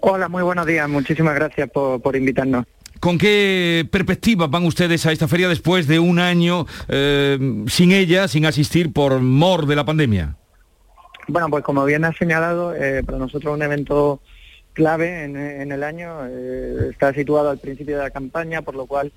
[0.00, 0.88] Hola, muy buenos días.
[0.88, 2.66] Muchísimas gracias por, invitarnos.
[3.00, 8.28] ¿Con qué perspectivas van ustedes a esta feria después de un año eh, sin ella,
[8.28, 10.36] sin asistir por mor de la pandemia?
[11.28, 14.20] Bueno, pues como bien ha señalado, eh, para nosotros un evento
[14.72, 16.26] clave en, el año.
[16.28, 19.12] Eh, está situado al principio de la campaña, por lo cual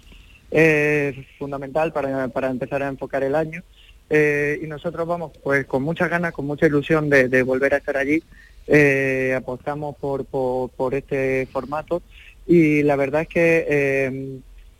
[0.51, 3.63] es fundamental para, empezar a enfocar el año.
[4.09, 8.21] y nosotros vamos pues con muchas ganas, con mucha ilusión de volver a estar allí
[8.67, 12.01] eh, apostamos por, por, este formato
[12.47, 14.39] y la verdad es que eh,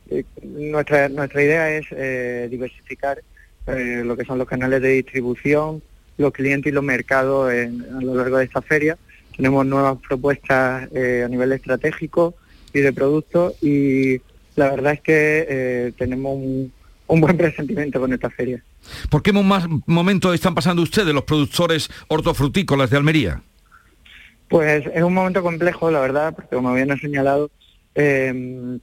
[0.10, 3.22] eh, nuestra, nuestra idea es eh, diversificar
[3.67, 5.82] lo que son los canales de distribución,
[6.17, 8.98] los clientes y los mercados a lo largo de esta feria.
[9.38, 12.34] Tenemos nuevas propuestas a nivel estratégico
[12.74, 14.20] y de productos y
[14.56, 16.74] la verdad es que tenemos un,
[17.08, 18.62] un buen presentimiento con esta feria.
[19.10, 23.41] ¿Por qué momentos están pasando ustedes, los productores hortofrutícolas de Almería?
[24.52, 27.50] Pues es un momento complejo, la verdad, porque como bien ha señalado,
[27.96, 28.82] em,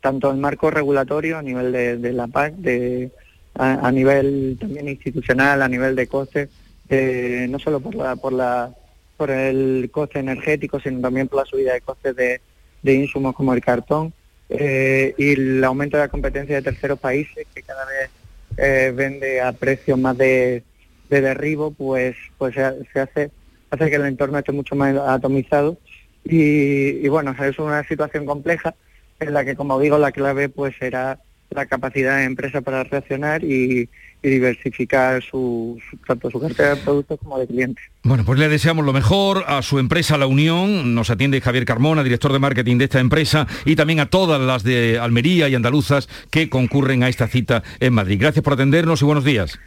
[0.00, 3.10] tanto el marco regulatorio a nivel de, la PAC, de,
[3.56, 6.50] a, nivel también institucional, a nivel de costes,
[6.88, 8.72] eh, no solo por la, por la,
[9.16, 12.40] por el coste energético, sino también por la subida de costes de,
[12.84, 14.12] insumos como el cartón
[14.50, 18.08] eh, y el aumento de la competencia de terceros países que cada vez
[18.56, 20.62] eh, vende a precios más de,
[21.08, 23.32] derribo, pues, pues se hace
[23.72, 25.78] hace que el entorno esté mucho más atomizado
[26.24, 28.74] y, bueno, es una situación compleja
[29.18, 31.18] en la que, como digo, la clave pues será
[31.50, 33.88] la capacidad de empresa para reaccionar y,
[34.22, 37.84] diversificar su, tanto su cartera de productos como de clientes.
[38.04, 42.04] Bueno, pues le deseamos lo mejor a su empresa La Unión, nos atiende Javier Carmona,
[42.04, 46.08] director de marketing de esta empresa, y también a todas las de Almería y andaluzas
[46.30, 48.18] que concurren a esta cita en Madrid.
[48.20, 49.58] Gracias por atendernos y buenos días.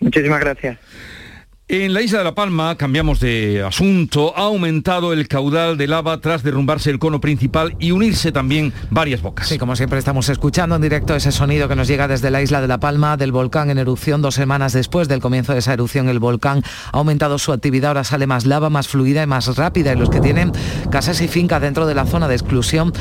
[0.00, 0.78] Muchísimas gracias.
[1.72, 6.20] En la isla de La Palma, cambiamos de asunto, ha aumentado el caudal de lava
[6.20, 9.46] tras derrumbarse el cono principal y unirse también varias bocas.
[9.46, 12.60] Sí, como siempre estamos escuchando en directo ese sonido que nos llega desde la isla
[12.60, 16.08] de La Palma, del volcán en erupción dos semanas después del comienzo de esa erupción.
[16.08, 19.92] El volcán ha aumentado su actividad, ahora sale más lava, más fluida y más rápida
[19.92, 20.50] y los que tienen
[20.90, 22.92] casas y fincas dentro de la zona de exclusión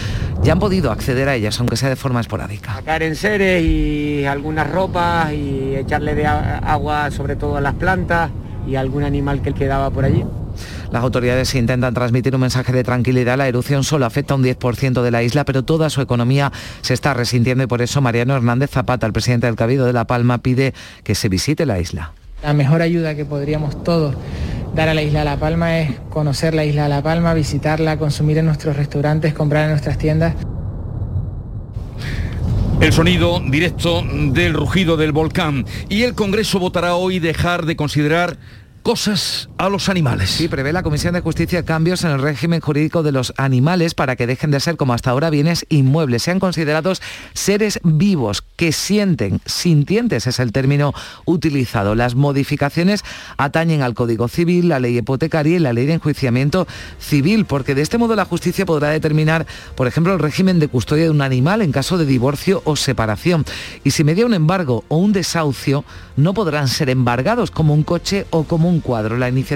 [0.43, 2.75] ya han podido acceder a ellas, aunque sea de forma esporádica.
[2.75, 8.29] Sacar en seres y algunas ropas y echarle de agua sobre todo a las plantas
[8.69, 10.23] y algún animal que quedaba por allí.
[10.91, 13.37] Las autoridades intentan transmitir un mensaje de tranquilidad.
[13.37, 16.51] La erupción solo afecta a un 10% de la isla, pero toda su economía
[16.81, 20.05] se está resintiendo y por eso Mariano Hernández Zapata, el presidente del Cabildo de La
[20.05, 22.13] Palma, pide que se visite la isla.
[22.43, 24.15] La mejor ayuda que podríamos todos
[24.75, 27.97] dar a la isla de La Palma es conocer la isla de La Palma, visitarla,
[27.97, 30.35] consumir en nuestros restaurantes, comprar en nuestras tiendas.
[32.79, 34.01] El sonido directo
[34.31, 35.65] del rugido del volcán.
[35.89, 38.37] Y el Congreso votará hoy dejar de considerar
[38.83, 40.29] cosas a los animales.
[40.29, 44.15] Sí, prevé la Comisión de Justicia cambios en el régimen jurídico de los animales para
[44.15, 46.23] que dejen de ser como hasta ahora bienes inmuebles.
[46.23, 47.01] Sean considerados
[47.33, 50.93] seres vivos que sienten, sintientes es el término
[51.25, 51.93] utilizado.
[51.93, 53.03] Las modificaciones
[53.35, 56.65] atañen al Código Civil, la ley hipotecaria y la ley de enjuiciamiento
[56.97, 59.45] civil, porque de este modo la justicia podrá determinar,
[59.75, 63.43] por ejemplo, el régimen de custodia de un animal en caso de divorcio o separación.
[63.83, 65.83] Y si media un embargo o un desahucio,
[66.15, 69.17] no podrán ser embargados como un coche o como un cuadro.
[69.17, 69.48] La iniciativa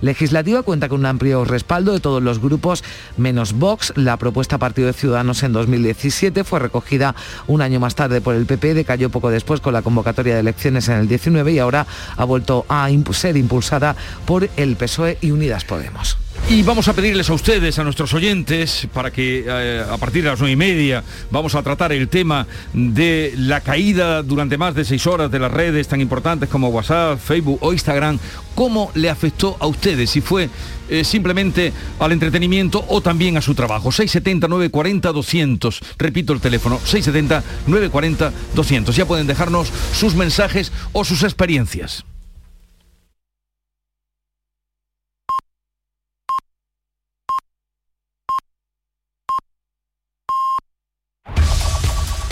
[0.00, 2.84] legislativa cuenta con un amplio respaldo de todos los grupos,
[3.16, 3.92] menos Vox.
[3.96, 7.14] La propuesta Partido de Ciudadanos en 2017 fue recogida
[7.46, 10.88] un año más tarde por el PP, decayó poco después con la convocatoria de elecciones
[10.88, 15.64] en el 19 y ahora ha vuelto a ser impulsada por el PSOE y Unidas
[15.64, 16.21] Podemos.
[16.48, 20.28] Y vamos a pedirles a ustedes, a nuestros oyentes, para que eh, a partir de
[20.28, 24.84] las nueve y media vamos a tratar el tema de la caída durante más de
[24.84, 28.18] seis horas de las redes tan importantes como WhatsApp, Facebook o Instagram,
[28.54, 30.50] cómo le afectó a ustedes, si fue
[30.90, 33.90] eh, simplemente al entretenimiento o también a su trabajo.
[33.90, 35.80] 670 940 200.
[35.96, 38.94] Repito el teléfono, 670 940 200.
[38.94, 42.04] Ya pueden dejarnos sus mensajes o sus experiencias.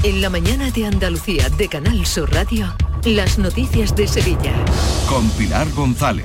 [0.02, 4.54] En la mañana de Andalucía de Canal Sur Radio, las noticias de Sevilla.
[5.06, 6.24] Con Pilar González.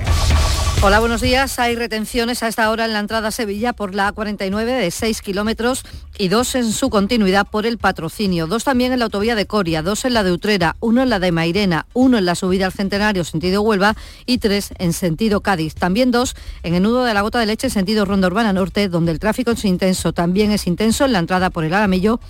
[0.80, 1.58] Hola, buenos días.
[1.58, 5.20] Hay retenciones a esta hora en la entrada a Sevilla por la A49 de 6
[5.20, 5.84] kilómetros
[6.16, 8.46] y dos en su continuidad por el patrocinio.
[8.46, 11.18] Dos también en la autovía de Coria, dos en la de Utrera, uno en la
[11.18, 15.74] de Mairena, uno en la subida al Centenario sentido Huelva y tres en sentido Cádiz.
[15.74, 19.12] También dos en el nudo de la Gota de Leche sentido Ronda Urbana Norte, donde
[19.12, 20.14] el tráfico es intenso.
[20.14, 22.20] También es intenso en la entrada por el Aramillo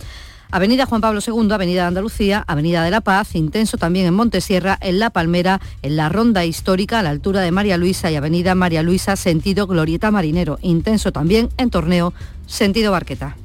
[0.51, 4.79] Avenida Juan Pablo II, Avenida de Andalucía, Avenida de la Paz, intenso también en Montesierra,
[4.81, 8.55] en La Palmera, en la Ronda Histórica a la altura de María Luisa y Avenida
[8.55, 12.13] María Luisa, sentido Glorieta Marinero, intenso también en Torneo,
[12.47, 13.37] sentido Barqueta.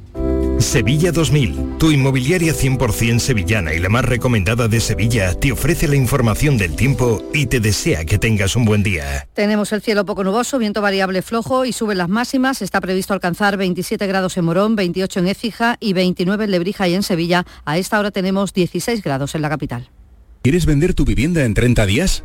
[0.62, 5.96] Sevilla 2000, tu inmobiliaria 100% sevillana y la más recomendada de Sevilla, te ofrece la
[5.96, 9.26] información del tiempo y te desea que tengas un buen día.
[9.34, 12.62] Tenemos el cielo poco nuboso, viento variable flojo y suben las máximas.
[12.62, 16.94] Está previsto alcanzar 27 grados en Morón, 28 en Écija y 29 en Lebrija y
[16.94, 17.44] en Sevilla.
[17.64, 19.90] A esta hora tenemos 16 grados en la capital.
[20.42, 22.24] ¿Quieres vender tu vivienda en 30 días?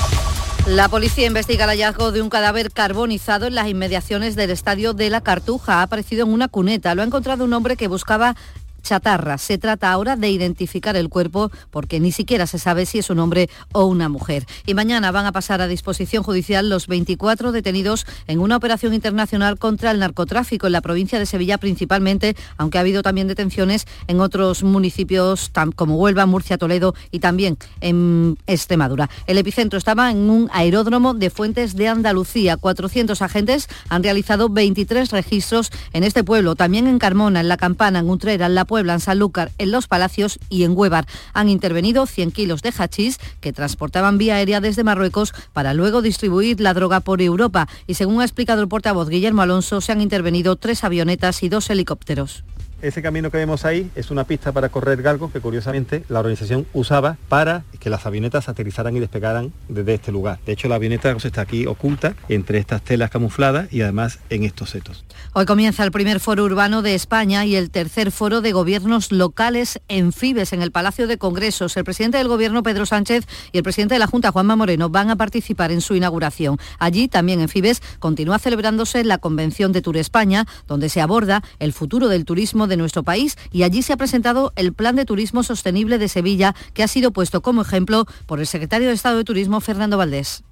[0.75, 5.09] la policía investiga el hallazgo de un cadáver carbonizado en las inmediaciones del estadio de
[5.09, 5.79] la Cartuja.
[5.79, 6.95] Ha aparecido en una cuneta.
[6.95, 8.37] Lo ha encontrado un hombre que buscaba
[8.81, 9.37] chatarra.
[9.37, 13.19] Se trata ahora de identificar el cuerpo porque ni siquiera se sabe si es un
[13.19, 14.45] hombre o una mujer.
[14.65, 19.57] Y mañana van a pasar a disposición judicial los 24 detenidos en una operación internacional
[19.57, 24.19] contra el narcotráfico en la provincia de Sevilla principalmente, aunque ha habido también detenciones en
[24.19, 29.09] otros municipios como Huelva, Murcia, Toledo y también en Extremadura.
[29.27, 32.57] El epicentro estaba en un aeródromo de Fuentes de Andalucía.
[32.57, 37.99] 400 agentes han realizado 23 registros en este pueblo, también en Carmona, en La Campana,
[37.99, 41.05] en Utrera, en La Puebla, en Sanlúcar, en Los Palacios y en Huevar.
[41.33, 46.61] Han intervenido 100 kilos de hachís que transportaban vía aérea desde Marruecos para luego distribuir
[46.61, 47.67] la droga por Europa.
[47.85, 51.69] Y según ha explicado el portavoz Guillermo Alonso, se han intervenido tres avionetas y dos
[51.69, 52.45] helicópteros.
[52.81, 56.65] Ese camino que vemos ahí es una pista para correr galgos que curiosamente la organización
[56.73, 60.39] usaba para que las avionetas aterrizaran y despegaran desde este lugar.
[60.45, 64.71] De hecho, la avioneta está aquí oculta entre estas telas camufladas y además en estos
[64.71, 65.05] setos.
[65.33, 69.79] Hoy comienza el primer foro urbano de España y el tercer foro de gobiernos locales
[69.87, 71.77] en Fibes, en el Palacio de Congresos.
[71.77, 75.11] El presidente del Gobierno, Pedro Sánchez, y el presidente de la Junta, Juanma Moreno, van
[75.11, 76.57] a participar en su inauguración.
[76.79, 81.73] Allí, también en Fibes, continúa celebrándose la Convención de Tour España, donde se aborda el
[81.73, 85.97] futuro del turismo nuestro país y allí se ha presentado el Plan de Turismo Sostenible
[85.97, 89.61] de Sevilla, que ha sido puesto como ejemplo por el secretario de Estado de Turismo,
[89.61, 90.43] Fernando Valdés.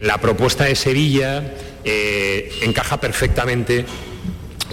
[0.00, 1.54] La propuesta de Sevilla
[1.84, 3.86] eh, encaja perfectamente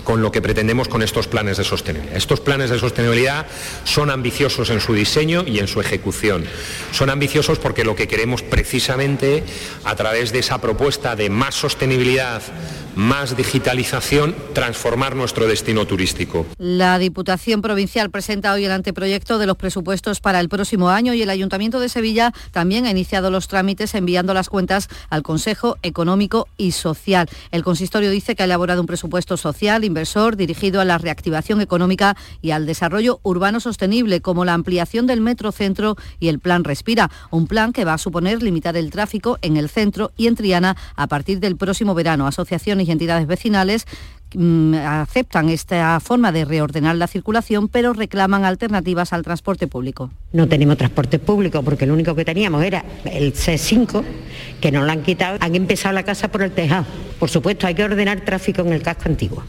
[0.03, 2.17] con lo que pretendemos con estos planes de sostenibilidad.
[2.17, 3.45] Estos planes de sostenibilidad
[3.83, 6.45] son ambiciosos en su diseño y en su ejecución.
[6.91, 9.43] Son ambiciosos porque lo que queremos precisamente
[9.83, 12.41] a través de esa propuesta de más sostenibilidad,
[12.95, 16.45] más digitalización, transformar nuestro destino turístico.
[16.57, 21.21] La Diputación Provincial presenta hoy el anteproyecto de los presupuestos para el próximo año y
[21.21, 26.47] el Ayuntamiento de Sevilla también ha iniciado los trámites enviando las cuentas al Consejo Económico
[26.57, 27.29] y Social.
[27.51, 32.15] El consistorio dice que ha elaborado un presupuesto social, inversor dirigido a la reactivación económica
[32.41, 37.09] y al desarrollo urbano sostenible, como la ampliación del metro centro y el plan Respira,
[37.31, 40.77] un plan que va a suponer limitar el tráfico en el centro y en Triana
[40.95, 42.27] a partir del próximo verano.
[42.27, 43.85] Asociaciones y entidades vecinales
[44.33, 50.11] mm, aceptan esta forma de reordenar la circulación, pero reclaman alternativas al transporte público.
[50.31, 54.03] No tenemos transporte público porque lo único que teníamos era el C5,
[54.61, 55.37] que nos lo han quitado.
[55.41, 56.85] Han empezado la casa por el tejado.
[57.19, 59.43] Por supuesto, hay que ordenar tráfico en el casco antiguo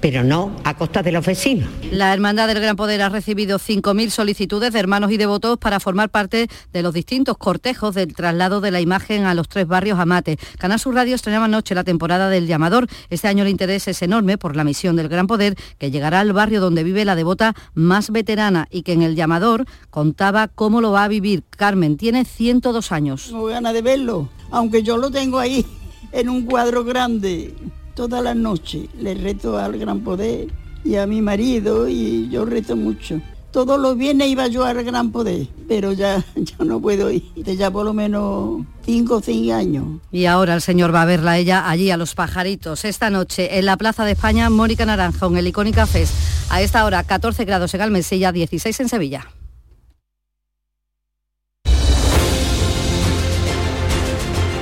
[0.00, 1.68] pero no a costa de los vecinos.
[1.90, 6.10] La Hermandad del Gran Poder ha recibido 5.000 solicitudes de hermanos y devotos para formar
[6.10, 10.38] parte de los distintos cortejos del traslado de la imagen a los tres barrios Amate.
[10.58, 12.86] Canal Sur Radio estrenaba anoche la temporada del llamador.
[13.10, 16.32] Este año el interés es enorme por la misión del Gran Poder que llegará al
[16.32, 20.92] barrio donde vive la devota más veterana y que en el llamador contaba cómo lo
[20.92, 21.44] va a vivir.
[21.50, 23.26] Carmen tiene 102 años.
[23.28, 25.66] Tengo ganas de verlo, aunque yo lo tengo ahí
[26.12, 27.54] en un cuadro grande
[28.00, 28.88] todas las noches.
[28.98, 30.48] Le reto al gran poder
[30.82, 33.20] y a mi marido y yo reto mucho.
[33.52, 37.22] Todos los viernes iba yo al gran poder, pero ya, ya no puedo ir.
[37.36, 39.84] De ya por lo menos 5 o 6 años.
[40.10, 42.86] Y ahora el señor va a verla ella allí a los pajaritos.
[42.86, 46.14] Esta noche en la Plaza de España, Mónica Naranjo, en el Icónica Fest.
[46.48, 49.26] A esta hora 14 grados en Almesilla, 16 en Sevilla.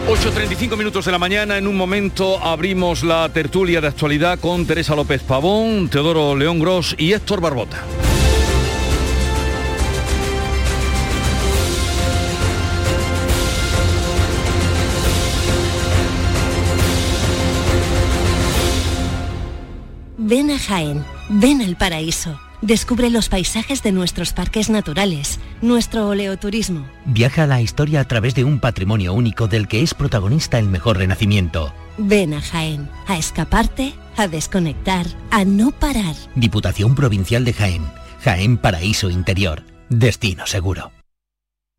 [0.08, 4.96] 8.35 minutos de la mañana, en un momento abrimos la tertulia de actualidad con Teresa
[4.96, 7.84] López Pavón, Teodoro León Gros y Héctor Barbota.
[20.16, 22.47] Ven a Jaén, ven al paraíso.
[22.60, 26.86] Descubre los paisajes de nuestros parques naturales, nuestro oleoturismo.
[27.04, 30.66] Viaja a la historia a través de un patrimonio único del que es protagonista el
[30.66, 31.72] mejor renacimiento.
[31.98, 36.14] Ven a Jaén, a escaparte, a desconectar, a no parar.
[36.34, 37.84] Diputación Provincial de Jaén.
[38.22, 39.62] Jaén Paraíso Interior.
[39.88, 40.92] Destino seguro.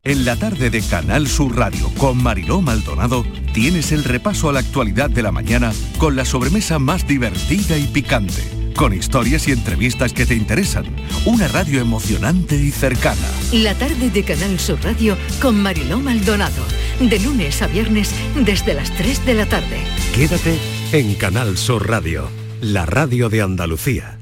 [0.02, 3.22] En la tarde de Canal Sur Radio con Mariló Maldonado
[3.52, 7.86] tienes el repaso a la actualidad de la mañana con la sobremesa más divertida y
[7.86, 8.42] picante,
[8.76, 10.84] con historias y entrevistas que te interesan,
[11.24, 13.20] una radio emocionante y cercana.
[13.52, 16.62] La tarde de Canal Sur Radio con Mariló Maldonado.
[17.00, 19.78] De lunes a viernes desde las 3 de la tarde.
[20.14, 20.58] Quédate
[20.92, 22.28] en Canal Sur Radio,
[22.60, 24.18] la radio de Andalucía.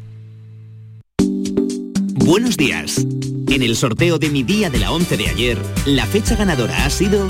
[1.19, 3.07] Buenos días.
[3.51, 6.91] En el sorteo de mi día de la 11 de ayer, la fecha ganadora ha
[6.91, 7.27] sido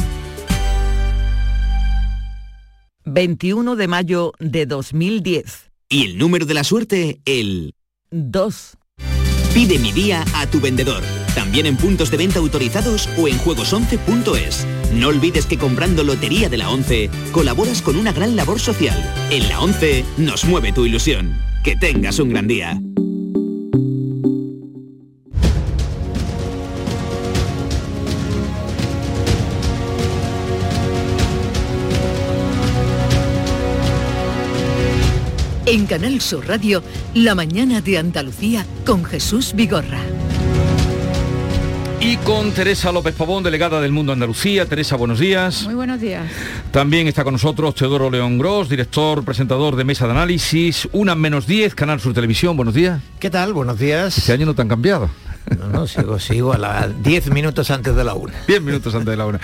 [3.05, 5.68] 21 de mayo de 2010.
[5.89, 7.75] Y el número de la suerte, el
[8.11, 8.77] 2.
[9.55, 11.03] Pide mi día a tu vendedor.
[11.35, 14.67] También en puntos de venta autorizados o en juegos11.es.
[14.95, 18.97] No olvides que comprando Lotería de la 11 colaboras con una gran labor social.
[19.31, 21.39] En la 11 nos mueve tu ilusión.
[21.65, 22.81] Que tengas un gran día.
[35.71, 40.01] En Canal Sur Radio, La mañana de Andalucía con Jesús Vigorra.
[42.01, 44.65] Y con Teresa López Pavón, delegada del Mundo Andalucía.
[44.65, 45.65] Teresa, buenos días.
[45.65, 46.25] Muy buenos días.
[46.71, 51.47] También está con nosotros Teodoro León Gros, director, presentador de Mesa de Análisis, una menos
[51.47, 52.57] 10, Canal Sur Televisión.
[52.57, 53.03] Buenos días.
[53.21, 53.53] ¿Qué tal?
[53.53, 54.17] Buenos días.
[54.17, 55.11] Este año no te han cambiado.
[55.57, 58.35] No, no, sigo, sigo a las 10 minutos antes de la una.
[58.47, 59.41] 10 minutos antes de la una.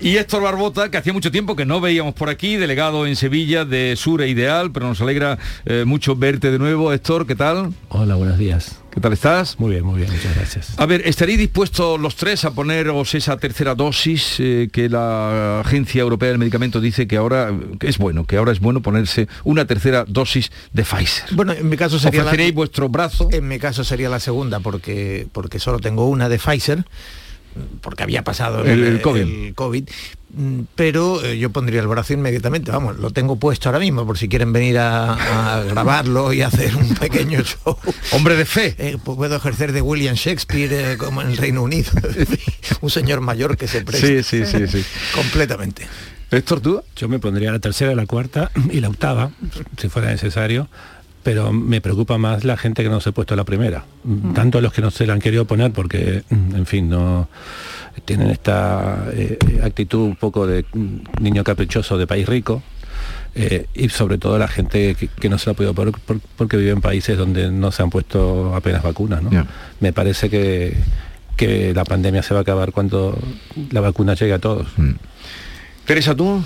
[0.00, 3.64] Y Héctor Barbota, que hacía mucho tiempo que no veíamos por aquí, delegado en Sevilla
[3.64, 6.92] de Sure Ideal, pero nos alegra eh, mucho verte de nuevo.
[6.92, 7.72] Héctor, ¿qué tal?
[7.88, 8.83] Hola, buenos días.
[8.94, 9.58] ¿Qué tal estás?
[9.58, 10.74] Muy bien, muy bien, muchas gracias.
[10.76, 16.00] A ver, ¿estaréis dispuestos los tres a poneros esa tercera dosis eh, que la Agencia
[16.00, 19.64] Europea del Medicamento dice que ahora que es bueno, que ahora es bueno ponerse una
[19.64, 21.34] tercera dosis de Pfizer?
[21.34, 23.28] Bueno, en mi caso sería ¿Ofreceréis la, vuestro brazo?
[23.32, 26.84] En mi caso sería la segunda porque porque solo tengo una de Pfizer
[27.80, 29.20] porque había pasado El- el COVID.
[29.46, 29.84] el COVID,
[30.36, 34.18] mm, pero eh, yo pondría el brazo inmediatamente, vamos, lo tengo puesto ahora mismo por
[34.18, 37.76] si quieren venir a, a grabarlo y hacer un pequeño show.
[38.12, 38.74] Hombre de fe.
[38.78, 41.90] Eh, pues puedo ejercer de William Shakespeare eh, como en el Reino Unido,
[42.80, 44.06] un señor mayor que se presta.
[44.06, 44.84] Sí, sí, sí, sí.
[45.14, 45.86] Completamente.
[46.30, 46.82] Héctor, ¿tú?
[46.96, 49.30] Yo me pondría la tercera, la cuarta y la octava,
[49.76, 50.68] si fuera necesario,
[51.24, 53.84] pero me preocupa más la gente que no se ha puesto la primera.
[54.34, 57.28] Tanto los que no se la han querido poner porque, mm, en fin, no
[58.04, 62.62] tienen esta eh, actitud un poco de mm, niño caprichoso de país rico.
[63.36, 66.20] eh, y sobre todo la gente que, que no se la ha podido poner por-
[66.36, 69.22] porque vive en países donde no se han puesto apenas vacunas.
[69.24, 69.30] ¿no?
[69.80, 70.76] Me parece que,
[71.36, 73.18] que la pandemia se va a acabar cuando
[73.72, 74.68] la vacuna llegue a todos.
[75.84, 76.44] Teresa, ¿tú?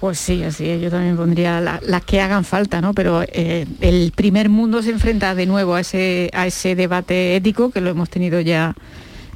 [0.00, 0.80] Pues sí, así es.
[0.80, 2.94] Yo también pondría la- las que hagan falta, ¿no?
[2.94, 7.70] Pero eh, el primer mundo se enfrenta de nuevo a ese, a ese debate ético
[7.70, 8.74] que lo hemos tenido ya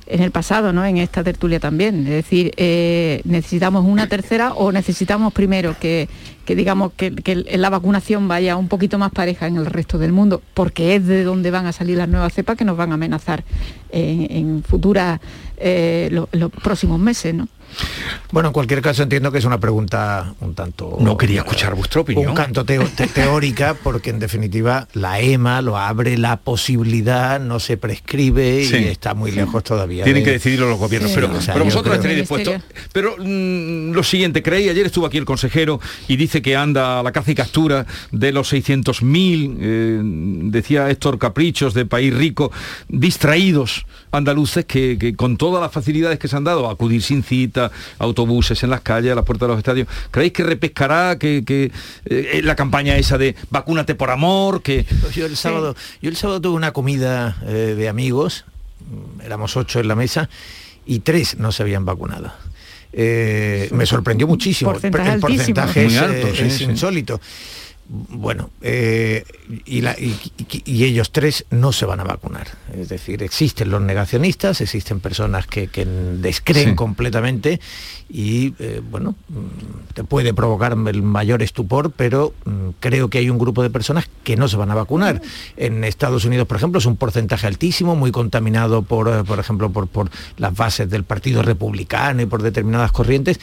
[0.06, 0.84] en el pasado, ¿no?
[0.84, 2.00] En esta tertulia también.
[2.06, 6.08] Es decir, eh, necesitamos una tercera o necesitamos primero que,
[6.44, 10.12] que digamos que, que la vacunación vaya un poquito más pareja en el resto del
[10.12, 12.94] mundo, porque es de donde van a salir las nuevas cepas que nos van a
[12.94, 13.42] amenazar
[13.90, 15.20] en, futuras
[15.56, 17.48] eh, lo- los próximos meses, ¿no?
[18.30, 20.96] Bueno, en cualquier caso entiendo que es una pregunta un tanto...
[21.00, 22.34] No quería escuchar vuestra opinión.
[22.38, 28.64] Un te- teórica, porque en definitiva la EMA lo abre la posibilidad, no se prescribe
[28.64, 28.76] Sí.
[28.76, 30.04] y está muy lejos todavía.
[30.04, 32.62] Tienen de- que decidirlo los gobiernos, Sí, pero, o sea, pero vosotros creo- estaréis dispuestos.
[32.92, 37.02] Pero mm, lo siguiente, creéis, ayer estuvo aquí el consejero y dice que anda a
[37.02, 40.00] la caza y captura de los 600.000, eh,
[40.50, 42.50] decía Héctor Caprichos de País Rico,
[42.88, 47.61] distraídos andaluces que, que con todas las facilidades que se han dado, acudir sin cita,
[47.98, 51.70] autobuses en las calles, a las puertas de los estadios, ¿creéis que repescará que, que,
[52.06, 54.62] eh, la campaña esa de vacúnate por amor?
[54.62, 58.44] que Yo el sábado, yo el sábado tuve una comida eh, de amigos,
[58.80, 60.28] mm, éramos ocho en la mesa,
[60.86, 62.32] y tres no se habían vacunado.
[62.92, 64.72] Eh, me sorprendió muchísimo.
[64.72, 65.54] Porcentaje el altísimo.
[65.54, 66.64] porcentaje Muy es, alto, eh, sí, es sí.
[66.64, 67.20] insólito.
[67.94, 69.22] Bueno, eh,
[69.66, 70.16] y, la- y-
[70.50, 72.46] y- y ellos tres no se van a vacunar.
[72.74, 76.74] Es decir, existen los negacionistas, existen personas que, que descreen Sí.
[76.74, 77.60] completamente
[78.08, 83.28] y, eh, bueno, mm, te puede provocar el mayor estupor, pero mm, creo que hay
[83.28, 85.20] un grupo de personas que no se van a vacunar.
[85.58, 89.70] En Estados Unidos, por ejemplo, es un porcentaje altísimo, muy contaminado por, eh, por ejemplo,
[89.70, 93.38] por, por las bases del Partido Republicano y por determinadas corrientes.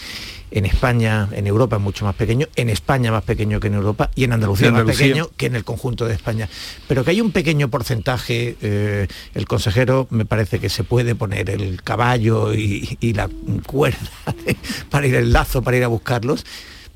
[0.52, 4.12] En España, en Europa es mucho más pequeño, en España más pequeño que en Europa
[4.16, 6.50] y en Andalucía, En más pequeño que en el conjunto de España.
[6.88, 11.50] Pero que hay un pequeño porcentaje, eh, el consejero me parece que se puede poner
[11.50, 13.30] el caballo y, y la
[13.66, 13.98] cuerda
[14.90, 16.46] para ir el lazo, para ir a buscarlos,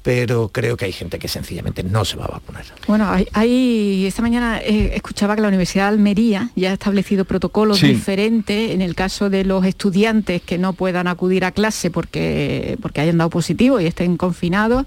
[0.04, 2.66] pero creo que hay gente que sencillamente no se va a vacunar.
[2.88, 7.24] Bueno, hay, hay- esta mañana eh, escuchaba que la Universidad de Almería ya ha establecido
[7.26, 7.88] protocolos Sí.
[7.88, 13.00] diferentes en el caso de los estudiantes que no puedan acudir a clase porque, porque
[13.02, 14.86] hayan dado positivo y estén confinados.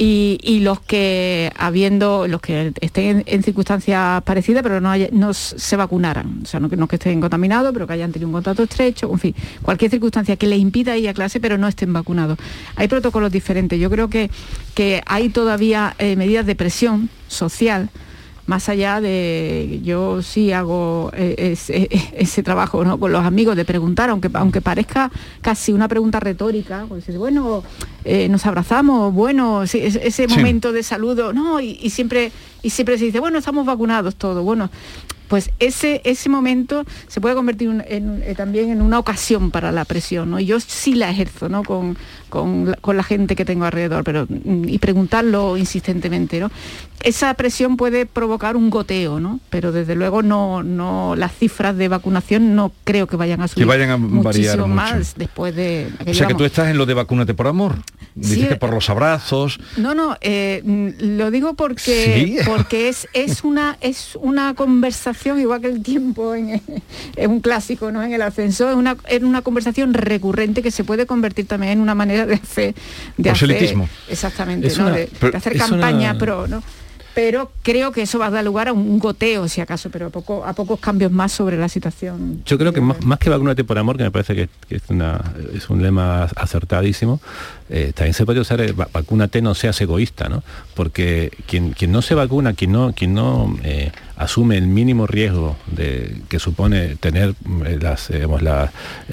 [0.00, 5.76] Y, los que habiendo los que estén en, circunstancias parecidas pero no, haya- no se
[5.76, 6.40] vacunaran.
[6.44, 9.10] O sea no que, no que estén contaminados pero que hayan tenido un contacto estrecho
[9.12, 12.38] en fin cualquier circunstancia que les impida ir a clase pero no estén vacunados.
[12.76, 13.80] Hay protocolos diferentes.
[13.80, 14.30] Yo creo que
[14.74, 17.90] que hay todavía eh, medidas de presión social
[18.48, 22.98] más allá de yo sí hago eh, ese, ese trabajo ¿no?
[22.98, 25.10] con los amigos de preguntar, aunque, aunque parezca
[25.42, 27.62] casi una pregunta retórica, pues bueno,
[28.04, 30.34] eh, nos abrazamos, bueno, ese, ese Sí.
[30.34, 32.32] momento de saludo, no, y, y siempre,
[32.62, 34.70] y siempre se dice, bueno, estamos vacunados todos, bueno,
[35.28, 39.70] pues ese, ese momento se puede convertir un- en- eh, también en una ocasión para
[39.72, 40.40] la presión, ¿no?
[40.40, 41.62] Y yo sí la ejerzo, ¿no?
[41.62, 41.96] Con,
[42.30, 46.50] con la, con la gente que tengo alrededor, pero mm, y preguntarlo insistentemente, ¿no?
[47.02, 49.38] Esa presión puede provocar un goteo, ¿no?
[49.50, 53.66] Pero desde luego no, no las cifras de vacunación no creo que vayan a subir
[53.66, 54.74] vayan a variar muchísimo mucho.
[54.74, 57.76] más después de O sea que tú estás en lo de vacúnate por amor.
[58.22, 59.58] Sí, que por los abrazos.
[59.76, 62.36] No, no, eh, mm, lo digo porque, Sí.
[62.46, 66.60] porque es, es, una, es una conversación, igual que el tiempo en,
[67.16, 68.02] en un clásico, ¿no?
[68.02, 71.80] En el ascensor, es una, es una conversación recurrente que se puede convertir también en
[71.80, 72.74] una manera de hacer.
[73.16, 73.50] De hacer
[74.08, 74.86] exactamente, Es ¿no?
[74.86, 76.62] una- de, de pero hacer campaña una- pro, ¿no?
[77.18, 80.10] Pero creo que eso va a dar lugar a un goteo, si acaso, pero a,
[80.10, 82.44] poco, a pocos cambios más sobre la situación.
[82.46, 85.82] Yo creo que más, más que vacunate por amor, que me parece que, es, un
[85.82, 87.20] lema acertadísimo,
[87.70, 90.44] eh, también se puede usar eh, va- vacúnate, no seas egoísta, ¿no?
[90.74, 92.94] Porque quien, no se vacuna, quien no,
[93.64, 97.78] eh, asume el mínimo riesgo de, que supone tener eh,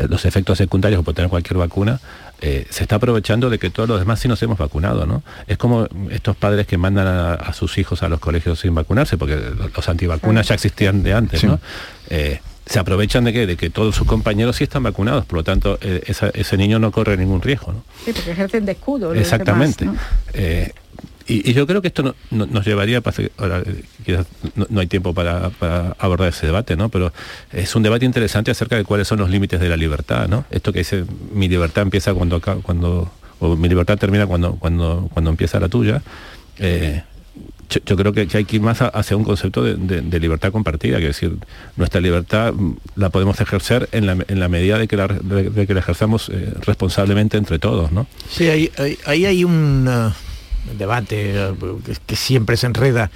[0.08, 2.00] los efectos secundarios por tener cualquier vacuna,
[2.42, 5.24] eh, se está aprovechando de que todos los demás sí nos hemos vacunado, ¿no?
[5.48, 9.18] Es como estos padres que mandan a, a sus hijos a los colegios sin vacunarse,
[9.18, 9.36] porque
[9.76, 11.48] los, antivacunas ya existían de antes, Sí.
[11.48, 11.60] ¿no?
[12.10, 15.44] Eh, se aprovechan de que, de que todos sus compañeros sí están vacunados, por lo
[15.44, 17.84] tanto eh, esa- ese niño no corre ningún riesgo, ¿no?
[18.04, 19.14] Sí, porque ejercen de escudo.
[19.14, 19.86] Exactamente.
[19.86, 20.00] demás,
[20.34, 20.42] ¿no?
[21.28, 23.64] Y, yo creo que esto no- no- nos llevaría, pasa que ahora
[24.06, 26.90] quizás no, hay tiempo para, para abordar ese debate, ¿no?
[26.90, 27.12] Pero
[27.52, 30.46] es un debate interesante acerca de cuáles son los límites de la libertad, ¿no?
[30.52, 31.04] Esto que dice
[31.34, 36.02] mi libertad empieza cuando cuando o mi libertad termina cuando cuando cuando empieza la tuya.
[36.60, 37.02] Eh,
[37.86, 41.20] yo, creo que, hay que ir más hacia un concepto de, libertad compartida, que es
[41.20, 41.36] decir,
[41.76, 42.54] nuestra libertad
[42.96, 46.30] la podemos ejercer en la, en la medida de que la, de- que la ejerzamos
[46.30, 48.06] eh, responsablemente entre todos, ¿no?
[48.30, 48.72] Sí, ahí
[49.08, 49.88] hay, hay un
[50.78, 51.54] debate
[52.06, 53.12] que, siempre se enreda.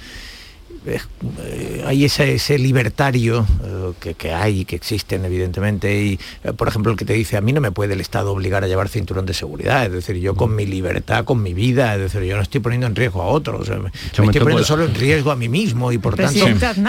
[0.86, 6.68] eh, hay ese, ese libertario eh, que, que, hay, que existen evidentemente, y eh, por
[6.68, 8.88] ejemplo el que te dice, a mí no me puede el Estado obligar a llevar
[8.88, 12.36] cinturón de seguridad, es decir, yo con mi libertad, con mi vida, es decir, yo
[12.36, 15.36] no estoy poniendo en riesgo a otros, me, me estoy poniendo solo en riesgo a
[15.36, 16.46] mí mismo y por tanto,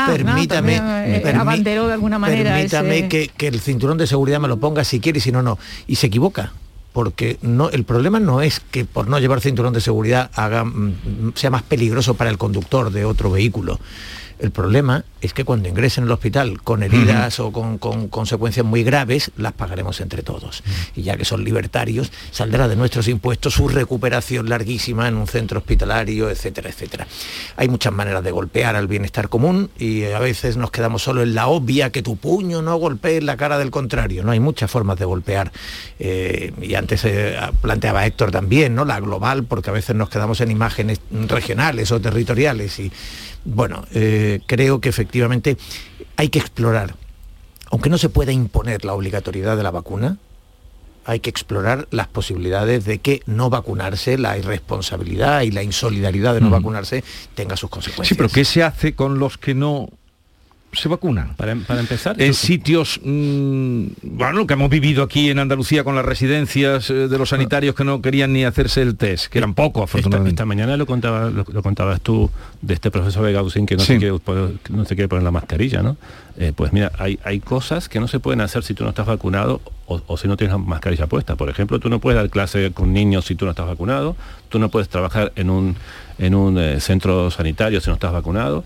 [0.07, 0.77] permítame,
[1.35, 3.07] abanderó de alguna manera permítame ese...
[3.09, 5.59] que, que el cinturón de seguridad me lo ponga si quiere y si no, no.
[5.87, 6.53] Y se equivoca
[6.93, 11.33] porque no, el problema no es que por no llevar cinturón de seguridad haga, mm,
[11.35, 13.79] sea más peligroso para el conductor de otro vehículo.
[14.41, 17.47] El problema es que cuando ingresen al hospital con heridas uh -huh.
[17.47, 20.61] o con, con, consecuencias muy graves, las pagaremos entre todos.
[20.61, 20.91] Uh -huh.
[20.95, 25.59] Y ya que son libertarios, saldrá de nuestros impuestos su recuperación larguísima en un centro
[25.59, 27.05] hospitalario, etcétera, etcétera.
[27.55, 31.35] Hay muchas maneras de golpear al bienestar común y a veces nos quedamos solo en
[31.35, 34.23] la obvia que tu puño no golpee la cara del contrario.
[34.23, 35.51] No hay muchas formas de golpear.
[35.99, 38.85] Eh, y antes eh, planteaba Héctor también, ¿no?
[38.85, 42.91] La global, porque a veces nos quedamos en imágenes regionales o territoriales y
[43.45, 45.57] bueno, eh, creo que efectivamente
[46.15, 46.95] hay que explorar,
[47.71, 50.17] aunque no se pueda imponer la obligatoriedad de la vacuna,
[51.05, 56.41] hay que explorar las posibilidades de que no vacunarse, la irresponsabilidad y la insolidaridad de
[56.41, 56.51] no mm.
[56.51, 58.09] vacunarse tenga sus consecuencias.
[58.09, 59.89] Sí, pero ¿qué se hace con los que no
[60.73, 61.35] se vacunan.
[61.35, 62.21] Para, para empezar.
[62.21, 67.17] En sitios, mmm, bueno, que hemos vivido aquí en Andalucía con las residencias eh, de
[67.17, 70.29] los sanitarios que no querían ni hacerse el test, que eran pocos, afortunadamente.
[70.29, 72.29] Esta, esta mañana lo, contaba, lo, lo, contabas tú
[72.61, 73.93] de este profesor de Gaussín que no, sí.
[73.93, 74.17] se, quiere,
[74.69, 75.97] no se quiere poner la mascarilla, ¿no?
[76.37, 79.05] Eh, pues mira, hay, hay cosas que no se pueden hacer si tú no estás
[79.05, 81.35] vacunado o, o, si no tienes la mascarilla puesta.
[81.35, 84.15] Por ejemplo, tú no puedes dar clase con niños si tú no estás vacunado,
[84.49, 85.75] tú no puedes trabajar en un,
[86.17, 88.63] en un eh, centro sanitario si no estás vacunado,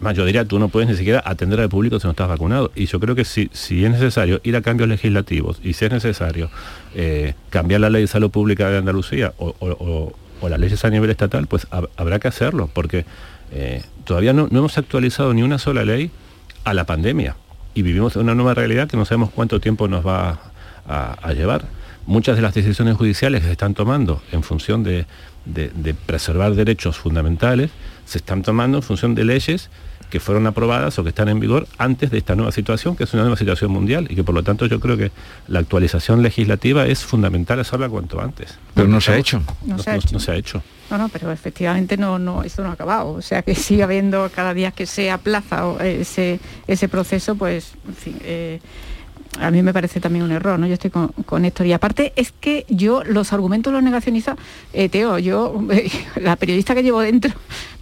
[0.00, 2.70] más yo diría, tú no puedes ni siquiera atender al público si no estás vacunado.
[2.74, 5.90] Y yo creo que si, si es necesario ir a cambios legislativos y si es
[5.90, 6.50] necesario
[6.94, 11.10] eh, cambiar la ley de salud pública de Andalucía o, o, las leyes a nivel
[11.10, 13.04] estatal, pues hab, habrá que hacerlo, porque
[13.52, 16.10] eh, todavía no, no hemos actualizado ni una sola ley
[16.64, 17.36] a la pandemia.
[17.74, 20.40] Y vivimos una nueva realidad que no sabemos cuánto tiempo nos va
[20.86, 21.66] a, llevar.
[22.06, 25.04] Muchas de las decisiones judiciales que se están tomando en función de,
[25.44, 27.70] de preservar derechos fundamentales
[28.08, 29.68] se están tomando en función de leyes
[30.10, 33.12] que fueron aprobadas o que están en vigor antes de esta nueva situación, que es
[33.12, 35.10] una nueva situación mundial y que por lo tanto yo creo que
[35.48, 38.58] la actualización legislativa es fundamental hacerla cuanto antes.
[38.74, 39.42] Pero no se ha hecho.
[39.64, 40.08] No, no, se, ha hecho.
[40.12, 40.62] no se ha hecho.
[40.90, 43.10] No, no, pero efectivamente no, no, esto no ha acabado.
[43.12, 47.94] O sea que sigue habiendo cada día que se aplaza ese, ese proceso, pues, en
[47.94, 48.60] fin, eh,
[49.40, 50.66] a mí me parece también un error, ¿no?
[50.66, 51.66] Yo estoy con, con Héctor.
[51.66, 54.36] Y aparte es que yo, los argumentos los negacionistas,
[54.72, 55.90] eh, Teo, yo, eh,
[56.20, 57.32] la periodista que llevo dentro,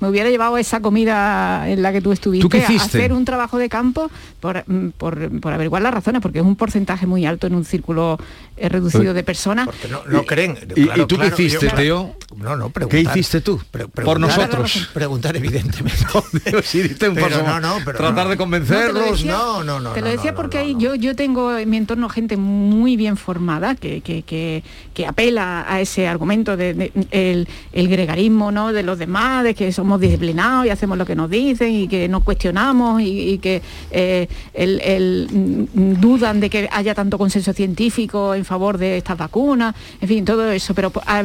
[0.00, 3.58] me hubiera llevado esa comida en la que tú estuviste ¿Tú a hacer un trabajo
[3.58, 4.64] de campo por,
[4.98, 8.18] por, por, averiguar las razones, porque es un porcentaje muy alto en un círculo
[8.56, 9.66] eh, reducido de personas.
[9.66, 10.58] Porque no, no creen.
[10.74, 12.16] ¿Y, claro, ¿y tú claro, qué hiciste, yo, Teo?
[12.36, 13.60] No, no, ¿Qué hiciste tú?
[13.70, 14.90] Pre por nosotros.
[14.94, 16.04] Preguntar, evidentemente.
[16.52, 19.24] no, sí, diste un pero paso no, no, pero Tratar de convencerlos.
[19.24, 19.92] No, no, no.
[19.92, 23.74] Te lo decía porque ahí yo, yo tengo en mi entorno gente muy bien formada
[23.74, 24.62] que, que, que,
[24.94, 28.72] que apela a ese argumento de, de, el, el, gregarismo ¿no?
[28.72, 32.08] de los demás, de que somos disciplinados y hacemos lo que nos dicen y que
[32.08, 33.62] no cuestionamos y, que
[33.92, 35.28] eh, el,
[35.72, 40.24] mm, dudan de que haya tanto consenso científico en favor de estas vacunas, en fin,
[40.24, 40.74] todo eso.
[40.74, 41.18] Pero ha,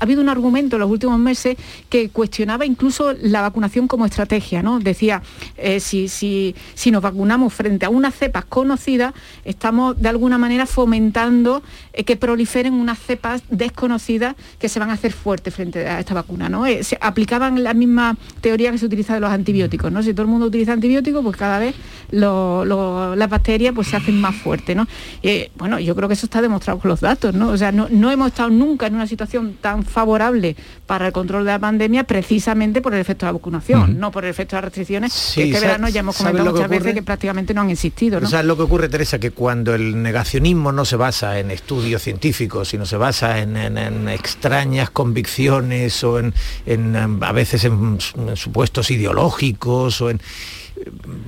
[0.00, 1.58] habido un argumento en los últimos meses
[1.90, 4.78] que cuestionaba incluso la vacunación como estrategia, ¿no?
[4.78, 5.20] Decía,
[5.58, 9.12] eh, si, si, si nos vacunamos frente a unas cepas conocidas,
[9.44, 11.62] estamos de alguna manera fomentando
[11.92, 16.14] eh, que proliferen unas cepas desconocidas que se van a hacer fuertes frente a esta
[16.14, 16.64] vacuna, ¿no?
[17.02, 18.05] Aplicaban la misma
[18.40, 20.02] teoría que se utiliza de los antibióticos, ¿no?
[20.02, 21.74] Si todo el mundo utiliza antibióticos, pues cada vez
[22.10, 24.86] lo, lo, las bacterias pues se hacen más fuertes, ¿no?
[25.22, 27.48] Eh, bueno, yo creo que eso está demostrado con los datos, ¿no?
[27.48, 31.44] O sea, no, no hemos estado nunca en una situación tan favorable para el control
[31.44, 33.96] de la pandemia precisamente por el efecto de la vacunación, uh -huh.
[33.96, 36.68] no por el efecto de las restricciones, sí, que este verano ya hemos comentado muchas
[36.68, 38.28] veces que prácticamente no han existido, ¿no?
[38.28, 39.18] ¿Sabes lo que ocurre, Teresa?
[39.18, 43.78] Que cuando el negacionismo no se basa en estudios científicos, sino se basa en, en,
[43.78, 46.34] en extrañas convicciones o en,
[46.66, 47.95] en a veces en
[48.34, 50.20] supuestos ideológicos o en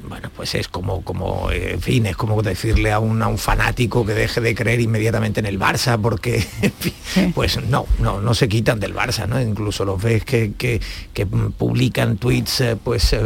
[0.09, 4.07] bueno, pues es como, como en fin, es como decirle a un, a un fanático
[4.07, 7.33] que deje de creer inmediatamente en el Barça, porque, en fin, sí.
[7.35, 9.41] pues no, no, no se quitan del Barça, ¿no?
[9.41, 10.81] Incluso los ves que, que,
[11.13, 13.21] que publican tweets, eh, pues eh,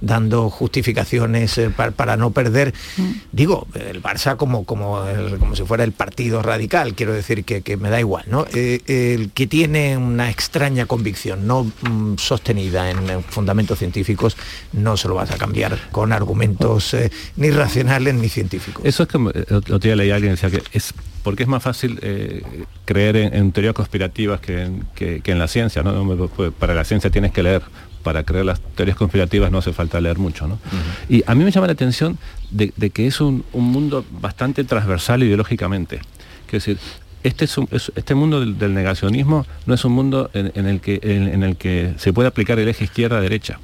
[0.00, 2.72] dando justificaciones eh, para, para, no perder.
[2.96, 3.12] Mm.
[3.32, 7.62] Digo, el Barça como, como, el, como si fuera el partido radical, quiero decir que,
[7.62, 8.46] que me da igual, ¿no?
[8.54, 14.36] Eh, el que tiene una extraña convicción no mm, sostenida en, en fundamentos científicos,
[14.72, 18.84] no se lo vas a cambiar con argumentos eh, ni racionales ni científicos.
[18.84, 21.62] Eso es que el otro día leí a alguien decía que es porque es más
[21.62, 22.42] fácil eh,
[22.84, 26.28] creer en, en, teorías conspirativas que en, que, que en la ciencia, ¿no?
[26.58, 27.62] Para la ciencia tienes que leer
[28.04, 30.46] para creer las teorías conspirativas no hace falta leer mucho.
[30.46, 30.60] ¿no?
[31.08, 32.18] Y a mí me llama la atención
[32.50, 36.00] de, que es un, mundo bastante transversal ideológicamente.
[36.46, 36.78] Es decir,
[37.24, 41.56] este, es este mundo del, negacionismo no es un mundo en, el que, en, el
[41.56, 43.58] que se puede aplicar el eje izquierda-derecha.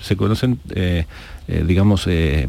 [0.00, 1.06] Se conocen, eh,
[1.48, 2.46] eh, digamos, eh,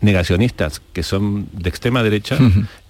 [0.00, 2.38] negacionistas que son de extrema derecha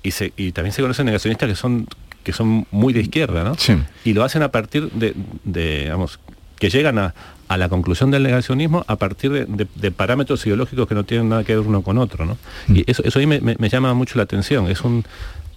[0.02, 1.86] y, se, y también se conocen negacionistas que son
[2.24, 3.54] que son muy de izquierda, ¿no?
[4.02, 6.18] Y lo hacen a partir de, de digamos,
[6.58, 7.14] que llegan a,
[7.48, 11.54] a la conclusión del negacionismo a partir de, parámetros ideológicos que no tienen nada que
[11.54, 12.24] ver uno con otro.
[12.24, 12.38] ¿no?
[12.68, 12.76] Mm.
[12.76, 14.70] Y eso, eso ahí me, llama mucho la atención.
[14.70, 15.04] Es un,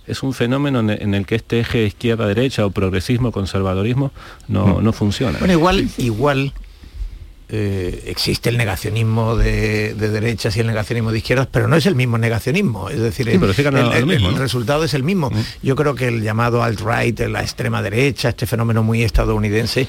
[0.05, 4.11] es un fenómeno en el que este eje izquierda-derecha o progresismo, conservadorismo
[4.47, 4.83] no, mm.
[4.83, 5.39] no funciona.
[5.39, 6.53] Bueno, igual, igual
[7.49, 11.95] eh, existe el negacionismo de, derechas y el negacionismo de izquierdas, pero no es el
[11.95, 12.89] mismo negacionismo.
[12.89, 15.29] Es decir, el, resultado es el mismo.
[15.29, 15.43] Mm.
[15.63, 19.87] Yo creo que el llamado alt-right, la extrema derecha, este fenómeno muy estadounidense,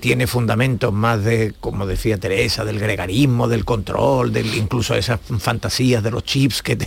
[0.00, 6.02] tiene fundamentos más de, como decía Teresa, del gregarismo, del control, del, incluso esas fantasías
[6.02, 6.78] de los chips que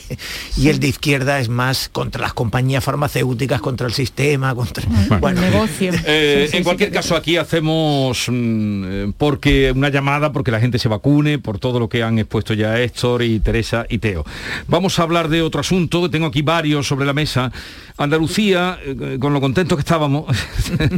[0.58, 4.86] y el de izquierda es más contra las compañías farmacéuticas, contra el sistema, contra
[5.20, 5.92] bueno, el negocio.
[6.12, 9.99] Eh, en cualquier caso, aquí hacemos mm, eh, porque una llamada
[10.32, 13.86] porque la gente se vacune, por todo lo que han expuesto ya Héctor y Teresa
[13.90, 14.26] y Teo.
[14.68, 17.52] Vamos a hablar de otro asunto, tengo aquí varios sobre la mesa.
[17.98, 20.26] Andalucía, eh, con lo contentos que estábamos,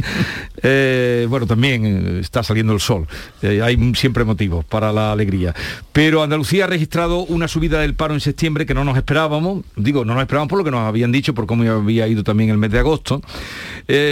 [0.62, 3.08] eh, bueno, también eh, está saliendo el sol,
[3.42, 5.52] hay siempre motivos para la alegría,
[5.92, 10.04] pero Andalucía ha registrado una subida del paro en septiembre que no nos esperábamos, digo,
[10.04, 12.58] no nos esperábamos por lo que nos habían dicho, por cómo había ido también el
[12.58, 13.20] mes de agosto,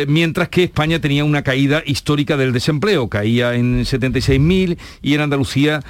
[0.09, 5.83] mientras que España tenía una caída histórica del desempleo, caía en 76.000 y en Andalucía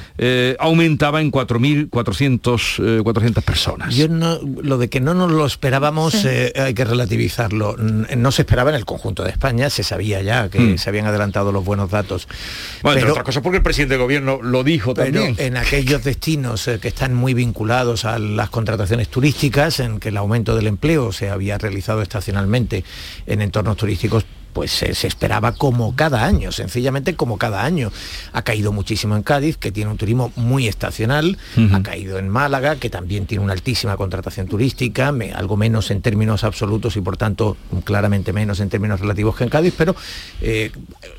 [0.58, 3.94] aumentaba en 4.400 400 personas.
[3.94, 7.76] Yo no, lo de que no nos lo esperábamos hay que relativizarlo.
[7.76, 10.78] No se esperaba en el conjunto de España, se sabía ya que hmm.
[10.78, 12.28] se habían adelantado los buenos datos.
[12.82, 15.34] Bueno, pero, otra cosa porque el presidente de gobierno lo dijo también.
[15.38, 20.16] En aquellos destinos eh, que están muy vinculados a las contrataciones turísticas, en que el
[20.16, 22.84] aumento del empleo se había realizado estacionalmente
[23.26, 23.40] en
[23.76, 27.92] turísticos, pues se, esperaba como cada año, sencillamente como cada año.
[28.32, 31.38] Ha caído muchísimo en Cádiz, que tiene un turismo muy estacional,
[31.72, 36.44] ha caído en Málaga, que también tiene una altísima contratación turística, algo menos en términos
[36.44, 39.94] absolutos y por tanto claramente menos en términos relativos que en Cádiz, pero
[40.40, 40.72] eh,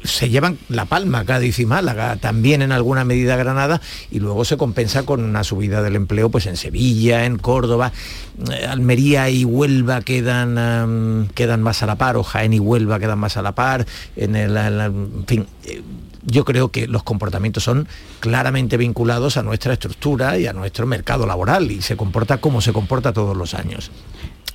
[0.04, 4.58] se llevan la palma Cádiz y Málaga, también en alguna medida Granada, y luego se
[4.58, 8.31] compensa con una subida del empleo pues en Sevilla, en Córdoba, eh,
[8.68, 13.38] Almería y Huelva quedan, quedan más a la par, o Jaén y Huelva quedan más
[13.38, 15.82] a la par, en fin, eh,
[16.24, 17.88] yo creo que los comportamientos son
[18.20, 22.74] claramente vinculados a nuestra estructura y a nuestro mercado laboral y se comporta como se
[22.74, 23.92] comporta todos los años.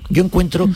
[0.08, 0.68] Yo encuentro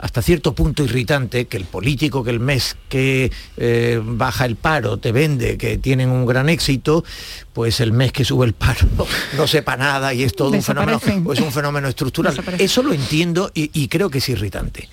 [0.00, 4.98] hasta cierto punto irritante que el político que el mes que eh, baja el paro
[4.98, 7.04] te vende que tienen un gran éxito,
[7.52, 8.88] pues el mes que sube el paro
[9.36, 12.34] no, sepa nada y es todo un fenómeno, pues un fenómeno estructural.
[12.58, 14.88] Eso lo entiendo y creo que es irritante.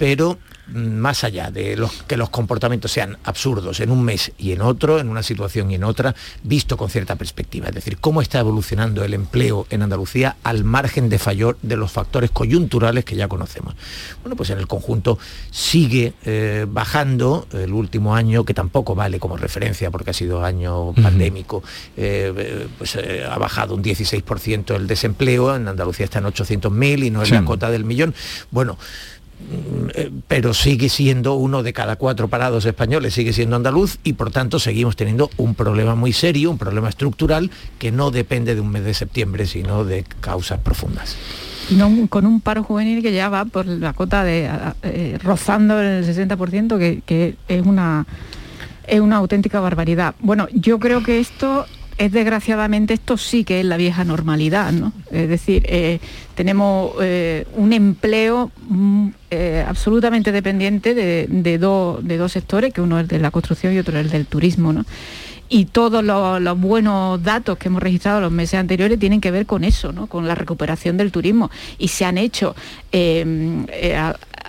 [0.00, 0.38] Pero
[0.72, 4.98] más allá de los, que los comportamientos sean absurdos en un mes y en otro,
[4.98, 7.68] en una situación y en otra, visto con cierta perspectiva.
[7.68, 11.92] Es decir, cómo está evolucionando el empleo en Andalucía al margen de fallo de los
[11.92, 13.74] factores coyunturales que ya conocemos.
[14.22, 15.18] Bueno, pues en el conjunto
[15.50, 20.94] sigue eh, bajando el último año, que tampoco vale como referencia porque ha sido año
[20.94, 21.62] pandémico,
[21.98, 27.10] eh, pues eh, ha bajado un 16% el desempleo, en Andalucía está en 800.000 y
[27.10, 28.14] no es la cota del millón.
[28.50, 28.78] Bueno,
[30.28, 34.58] pero sigue siendo uno de cada cuatro parados españoles, sigue siendo andaluz y por tanto
[34.58, 38.84] seguimos teniendo un problema muy serio, un problema estructural que no depende de un mes
[38.84, 41.16] de septiembre, sino de causas profundas.
[42.08, 44.48] con un paro juvenil que ya va por la cota de
[44.82, 48.06] eh, rozando el 60%, que, que es una
[48.86, 50.14] es una auténtica barbaridad.
[50.18, 51.66] Bueno, yo creo que esto
[52.00, 54.94] es desgraciadamente esto sí que es la vieja normalidad, ¿no?
[55.10, 56.00] Es decir, eh,
[56.34, 63.06] tenemos eh, un empleo mm, eh, absolutamente dependiente de, de, dos sectores, que uno es
[63.06, 64.86] de la construcción y otro es el del turismo, ¿no?
[65.50, 69.62] y todos los, buenos datos que hemos registrado los meses anteriores tienen que ver con
[69.62, 70.06] eso, ¿no?
[70.06, 71.50] con la recuperación del turismo.
[71.76, 72.54] Y se han hecho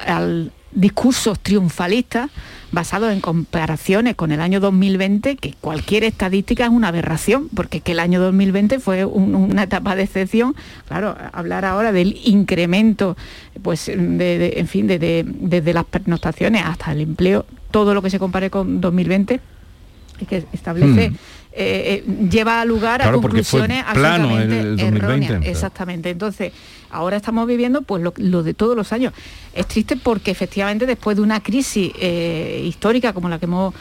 [0.05, 2.29] al discursos triunfalistas
[2.71, 7.91] basados en comparaciones con el año 2020, que cualquier estadística es una aberración, porque que
[7.91, 10.55] el año 2020 fue una etapa de excepción.
[10.87, 13.17] Claro, hablar ahora del incremento,
[13.61, 18.49] pues, de, en fin, desde las pernoctaciones hasta el empleo, todo lo que se compare
[18.49, 19.39] con 2020
[20.27, 21.05] que establece...
[21.05, 21.13] Eh,
[21.53, 25.45] eh, lleva a lugar a conclusiones plano absolutamente erróneas.
[25.45, 26.09] Exactamente.
[26.09, 26.53] Entonces,
[26.89, 29.13] ahora estamos viviendo pues lo, de todos los años.
[29.53, 33.73] Es triste porque efectivamente después de una crisis eh, histórica como la que hemos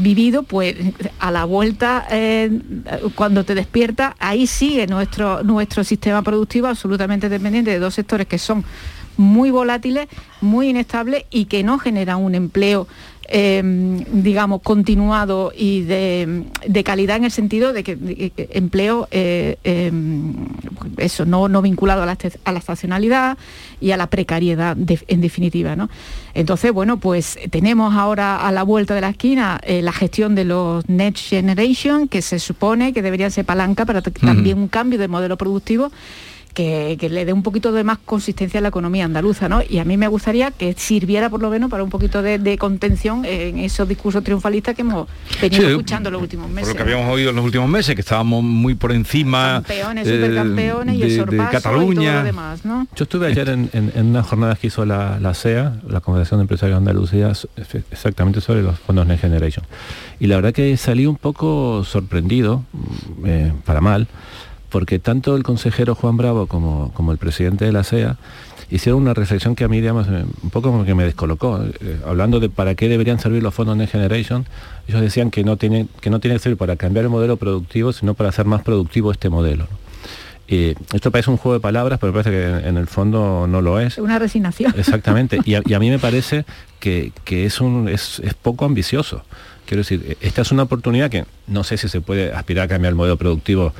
[0.00, 0.76] vivido, pues
[1.20, 2.08] a la vuelta,
[3.14, 8.38] cuando te despiertas, ahí sigue nuestro, nuestro sistema productivo absolutamente dependiente de dos sectores que
[8.38, 8.64] son
[9.16, 10.08] muy volátiles,
[10.40, 12.86] muy inestables y que no generan un empleo
[13.26, 16.44] Em, digamos, continuado y de,
[16.84, 20.34] calidad en el sentido de que, empleo, eh, em,
[20.98, 23.38] eso, no, no vinculado a la, a la, estacionalidad
[23.80, 25.74] y a la precariedad, en definitiva.
[25.74, 25.88] ¿no?
[26.34, 30.44] Entonces, bueno, pues tenemos ahora a la vuelta de la esquina eh, la gestión de
[30.44, 35.08] los Next Generation, que se supone que deberían ser palanca para también un cambio de
[35.08, 35.90] modelo productivo
[36.54, 39.60] que, le dé un poquito de más consistencia a la economía andaluza, ¿no?
[39.68, 43.24] Y a mí me gustaría que sirviera por lo menos para un poquito de, contención
[43.24, 45.08] en esos discursos triunfalistas que hemos
[45.42, 46.70] venido escuchando los últimos meses.
[46.70, 50.08] Por lo que habíamos oído en los últimos meses, que estábamos muy por encima Campeones,
[50.08, 52.02] supercampeones y el sorpaso Cataluña.
[52.02, 52.86] y todo lo demás, ¿no?
[52.94, 56.76] Yo estuve ayer en, una jornada que hizo la, la CEA, la Confederación de Empresarios
[56.76, 57.32] de Andalucía,
[57.90, 59.66] exactamente sobre los fondos Next Generation.
[60.20, 62.64] Y la verdad que salí un poco sorprendido,
[63.24, 64.06] eh, para mal,
[64.74, 68.16] porque tanto el consejero Juan Bravo como, como el presidente de la SEA
[68.72, 71.62] hicieron una reflexión que a mí, digamos, un poco como que me descolocó.
[71.62, 74.46] Eh, hablando de para qué deberían servir los fondos Next Generation,
[74.88, 77.92] ellos decían que no tienen que no tiene que servir para cambiar el modelo productivo,
[77.92, 79.68] sino para hacer más productivo este modelo.
[80.48, 83.62] Y esto parece un juego de palabras, pero me parece que en el fondo no
[83.62, 83.96] lo es.
[83.98, 84.74] Una resignación.
[84.76, 85.38] Exactamente.
[85.44, 86.44] Y a, mí me parece
[86.80, 89.22] que, es, un, es, es poco ambicioso.
[89.74, 92.92] Quiero decir, esta es una oportunidad que no sé si se puede aspirar a cambiar
[92.92, 93.72] el modelo productivo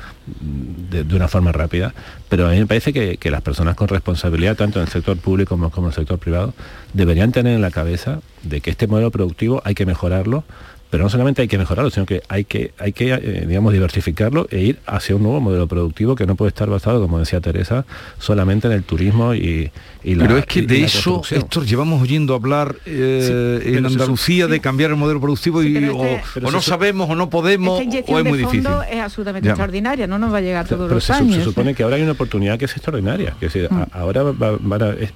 [0.91, 1.93] de, una forma rápida,
[2.27, 5.55] pero a mí me parece que, las personas con responsabilidad, tanto en el sector público
[5.55, 6.53] como, como en el sector privado,
[6.91, 10.43] deberían tener en la cabeza de que este modelo productivo hay que mejorarlo
[10.89, 14.47] pero no solamente hay que mejorarlo, sino que hay que, hay que eh, digamos, diversificarlo
[14.49, 17.85] e ir hacia un nuevo modelo productivo que no puede estar basado, como decía Teresa,
[18.19, 19.71] solamente en el turismo y,
[20.05, 24.59] y la Pero es que de eso, Héctor, llevamos oyendo hablar eh, en Andalucía de
[24.59, 28.67] cambiar el modelo productivo y o, no sabemos o no podemos o es muy difícil.
[28.91, 31.37] es absolutamente extraordinaria, no nos va a llegar todos los años.
[31.37, 33.35] Se supone que ahora hay una oportunidad que es extraordinaria.
[33.39, 33.83] Que mm.
[33.93, 34.23] ahora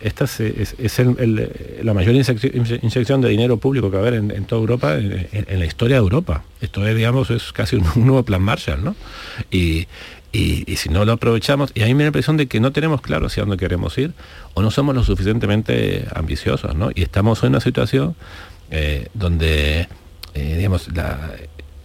[0.01, 1.01] esta es,
[1.83, 5.65] la mayor inyección, de dinero público que va a haber en, toda Europa en la
[5.65, 6.43] historia de Europa.
[6.61, 8.95] Esto es, digamos, es casi un, nuevo plan Marshall, ¿no?
[9.51, 9.87] Y,
[10.31, 13.01] si no lo aprovechamos, y a mí me da la impresión de que no tenemos
[13.01, 14.13] claro hacia dónde queremos ir,
[14.53, 16.91] o no somos lo suficientemente ambiciosos, ¿no?
[16.93, 18.15] Y estamos en una situación
[18.71, 19.87] eh, donde,
[20.35, 20.87] eh, digamos,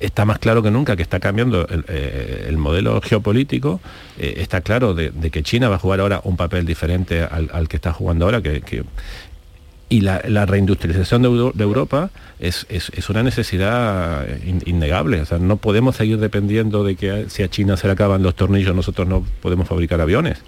[0.00, 3.80] está más claro que nunca que está cambiando el, eh, modelo geopolítico,
[4.18, 7.92] está claro de, que China va a jugar ahora un papel diferente al, que está
[7.92, 8.84] jugando ahora, que,
[9.94, 12.66] y la, reindustrialización de, Europa es,
[13.08, 14.26] una necesidad
[14.64, 15.20] innegable.
[15.20, 18.34] O sea, no podemos seguir dependiendo de que si a China se le acaban los
[18.34, 20.38] tornillos nosotros no podemos fabricar aviones.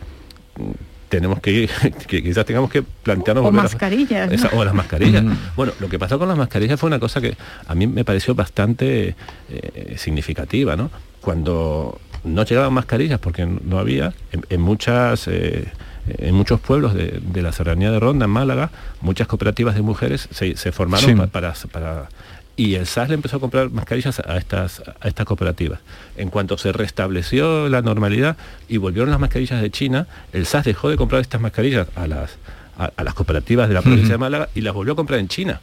[1.08, 1.70] Tenemos que ir,
[2.08, 3.46] que quizás tengamos que plantearnos...
[3.46, 4.52] O mascarillas.
[4.52, 5.24] o las mascarillas.
[5.54, 7.36] bueno, lo que pasó con las mascarillas fue una cosa que
[7.68, 9.14] a mí me pareció bastante
[9.48, 10.90] eh, significativa, ¿no?
[11.26, 14.14] Cuando no llegaban mascarillas porque no había,
[14.48, 15.26] en, muchas...
[15.26, 15.66] Eh,
[16.06, 18.70] en muchos pueblos de, la serranía de Ronda, en Málaga,
[19.00, 22.08] muchas cooperativas de mujeres se, formaron para, para,
[22.54, 25.80] y el SAS le empezó a comprar mascarillas a estas, a estas cooperativas.
[26.16, 28.36] En cuanto se restableció la normalidad
[28.68, 32.36] y volvieron las mascarillas de China, el SAS dejó de comprar estas mascarillas a las,
[32.78, 35.60] a, las cooperativas de la provincia de Málaga y las volvió a comprar en China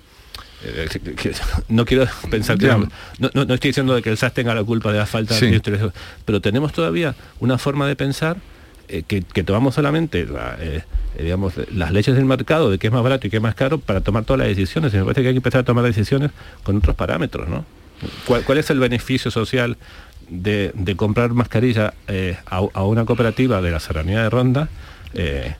[0.63, 0.87] eh,
[1.69, 2.87] no quiero pensar que no,
[3.33, 5.91] no, estoy diciendo de que el SAS tenga la culpa de la falta de
[6.25, 8.37] pero tenemos todavía una forma de pensar
[8.89, 10.83] eh, que, tomamos solamente eh,
[11.17, 13.55] eh, digamos, las leyes del mercado de qué es más barato y qué es más
[13.55, 14.93] caro para tomar todas las decisiones.
[14.93, 16.31] Y me parece que hay que empezar a tomar decisiones
[16.63, 17.65] con otros parámetros, ¿no?
[18.25, 19.77] ¿Cuál, es el beneficio social
[20.29, 21.93] de, comprar mascarilla
[22.45, 24.67] a, una cooperativa de la serranía de Ronda?
[25.13, 25.55] Eh,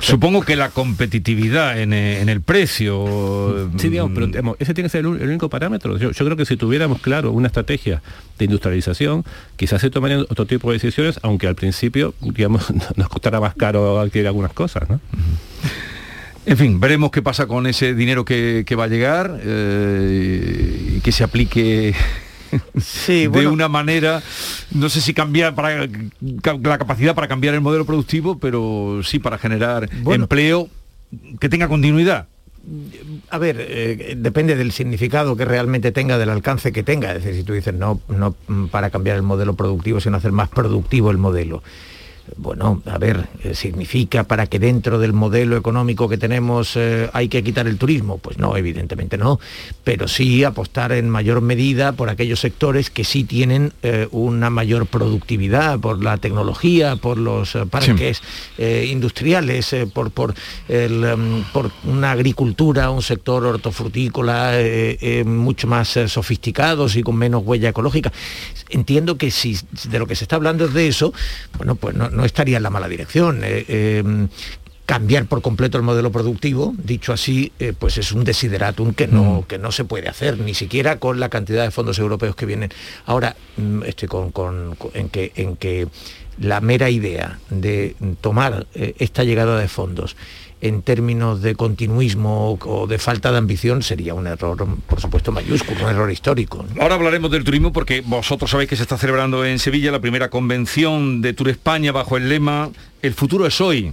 [0.00, 3.70] Supongo que la competitividad en, eh, el precio...
[3.76, 5.96] Sí, digamos, pero ese tiene que ser el, único parámetro.
[5.96, 8.02] Yo, creo que si tuviéramos, claro, una estrategia
[8.38, 9.24] de industrialización,
[9.56, 14.00] quizás se tomarían otro tipo de decisiones, aunque al principio, digamos, nos costará más caro
[14.00, 15.00] adquirir algunas cosas, ¿no?
[16.46, 21.12] En fin, veremos qué pasa con ese dinero que, va a llegar eh, y que
[21.12, 21.94] se aplique
[22.80, 24.22] sí, de una manera,
[24.72, 29.38] no sé si cambiar para la capacidad para cambiar el modelo productivo, pero sí para
[29.38, 30.68] generar empleo
[31.40, 32.28] que tenga continuidad.
[33.28, 37.12] A ver, eh, depende del significado que realmente tenga, del alcance que tenga.
[37.12, 38.34] Es decir, si tú dices no, no
[38.70, 41.62] para cambiar el modelo productivo, sino hacer más productivo el modelo.
[42.36, 47.28] Bueno, a ver, eh, ¿significa para que dentro del modelo económico que tenemos eh, hay
[47.28, 48.18] que quitar el turismo?
[48.18, 49.38] Pues no, evidentemente no,
[49.84, 54.86] pero sí apostar en mayor medida por aquellos sectores que sí tienen eh, una mayor
[54.86, 58.22] productividad, por la tecnología, por los parques
[58.58, 60.34] industriales, por, por,
[60.68, 64.52] em, por una agricultura, un sector hortofrutícola
[65.24, 68.12] mucho más sofisticados y con menos huella ecológica.
[68.70, 69.58] Entiendo que si
[69.88, 71.12] de lo que se está hablando es de eso,
[71.58, 73.40] bueno, pues no no estaría en la mala dirección.
[73.42, 73.64] Eh,
[73.98, 74.28] em,
[74.86, 79.40] cambiar por completo el modelo productivo, dicho así, eh, pues es un desideratum que no,
[79.40, 79.42] mm.
[79.44, 82.70] que no se puede hacer, ni siquiera con la cantidad de fondos europeos que vienen.
[83.06, 85.88] Ahora, mm, estoy con, en, que, en que
[86.38, 90.16] la mera idea de tomar eh, esta llegada de fondos
[90.64, 94.56] en términos de continuismo o de falta de ambición sería un error,
[94.88, 96.64] por supuesto, mayúsculo, un error histórico.
[96.80, 100.30] Ahora hablaremos del turismo porque vosotros sabéis que se está celebrando en Sevilla la primera
[100.30, 102.70] convención de Tour España bajo el lema
[103.02, 103.92] El futuro es hoy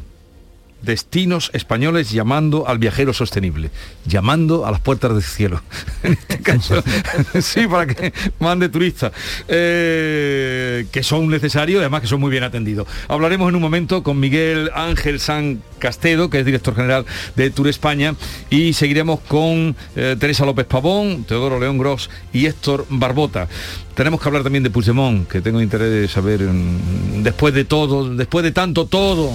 [0.82, 3.72] destinos españoles llamando al viajero sostenible,
[4.06, 5.62] llamando a las puertas del cielo.
[6.04, 6.84] en este caso,
[7.42, 9.12] sí, para que mande turistas,
[9.48, 12.88] eh, que son necesarios y además que son muy bien atendidos.
[13.08, 17.06] Hablaremos en un momento con Miguel Ángel San Castedo, que es director general
[17.36, 18.16] de Tour España,
[18.50, 23.48] y seguiremos con eh, Teresa López Pavón, Teodoro León Gross y Héctor Barbota.
[23.96, 26.40] Tenemos que hablar también de Puigdemont, que tengo interés de saber,
[27.22, 29.32] después de todo, después de tanto todo,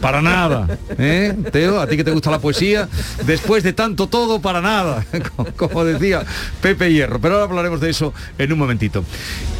[0.00, 0.78] para nada.
[0.98, 1.34] ¿eh?
[1.52, 2.88] Teo, a ti que te gusta la poesía,
[3.26, 5.04] después de tanto todo, para nada,
[5.56, 6.24] como decía
[6.60, 7.20] Pepe Hierro.
[7.20, 9.04] Pero ahora hablaremos de eso en un momentito.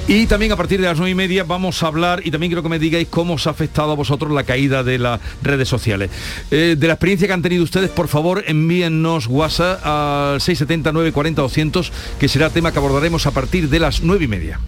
[0.08, 2.62] Y también a partir de las nueve y media vamos a hablar, y también quiero
[2.62, 6.10] que me digáis cómo os ha afectado a vosotros la caída de las redes sociales.
[6.50, 11.42] Eh, de la experiencia que han tenido ustedes, por favor, envíennos WhatsApp al 670 940
[11.42, 14.58] 200, que será tema que abordaremos a partir de las nueve y media.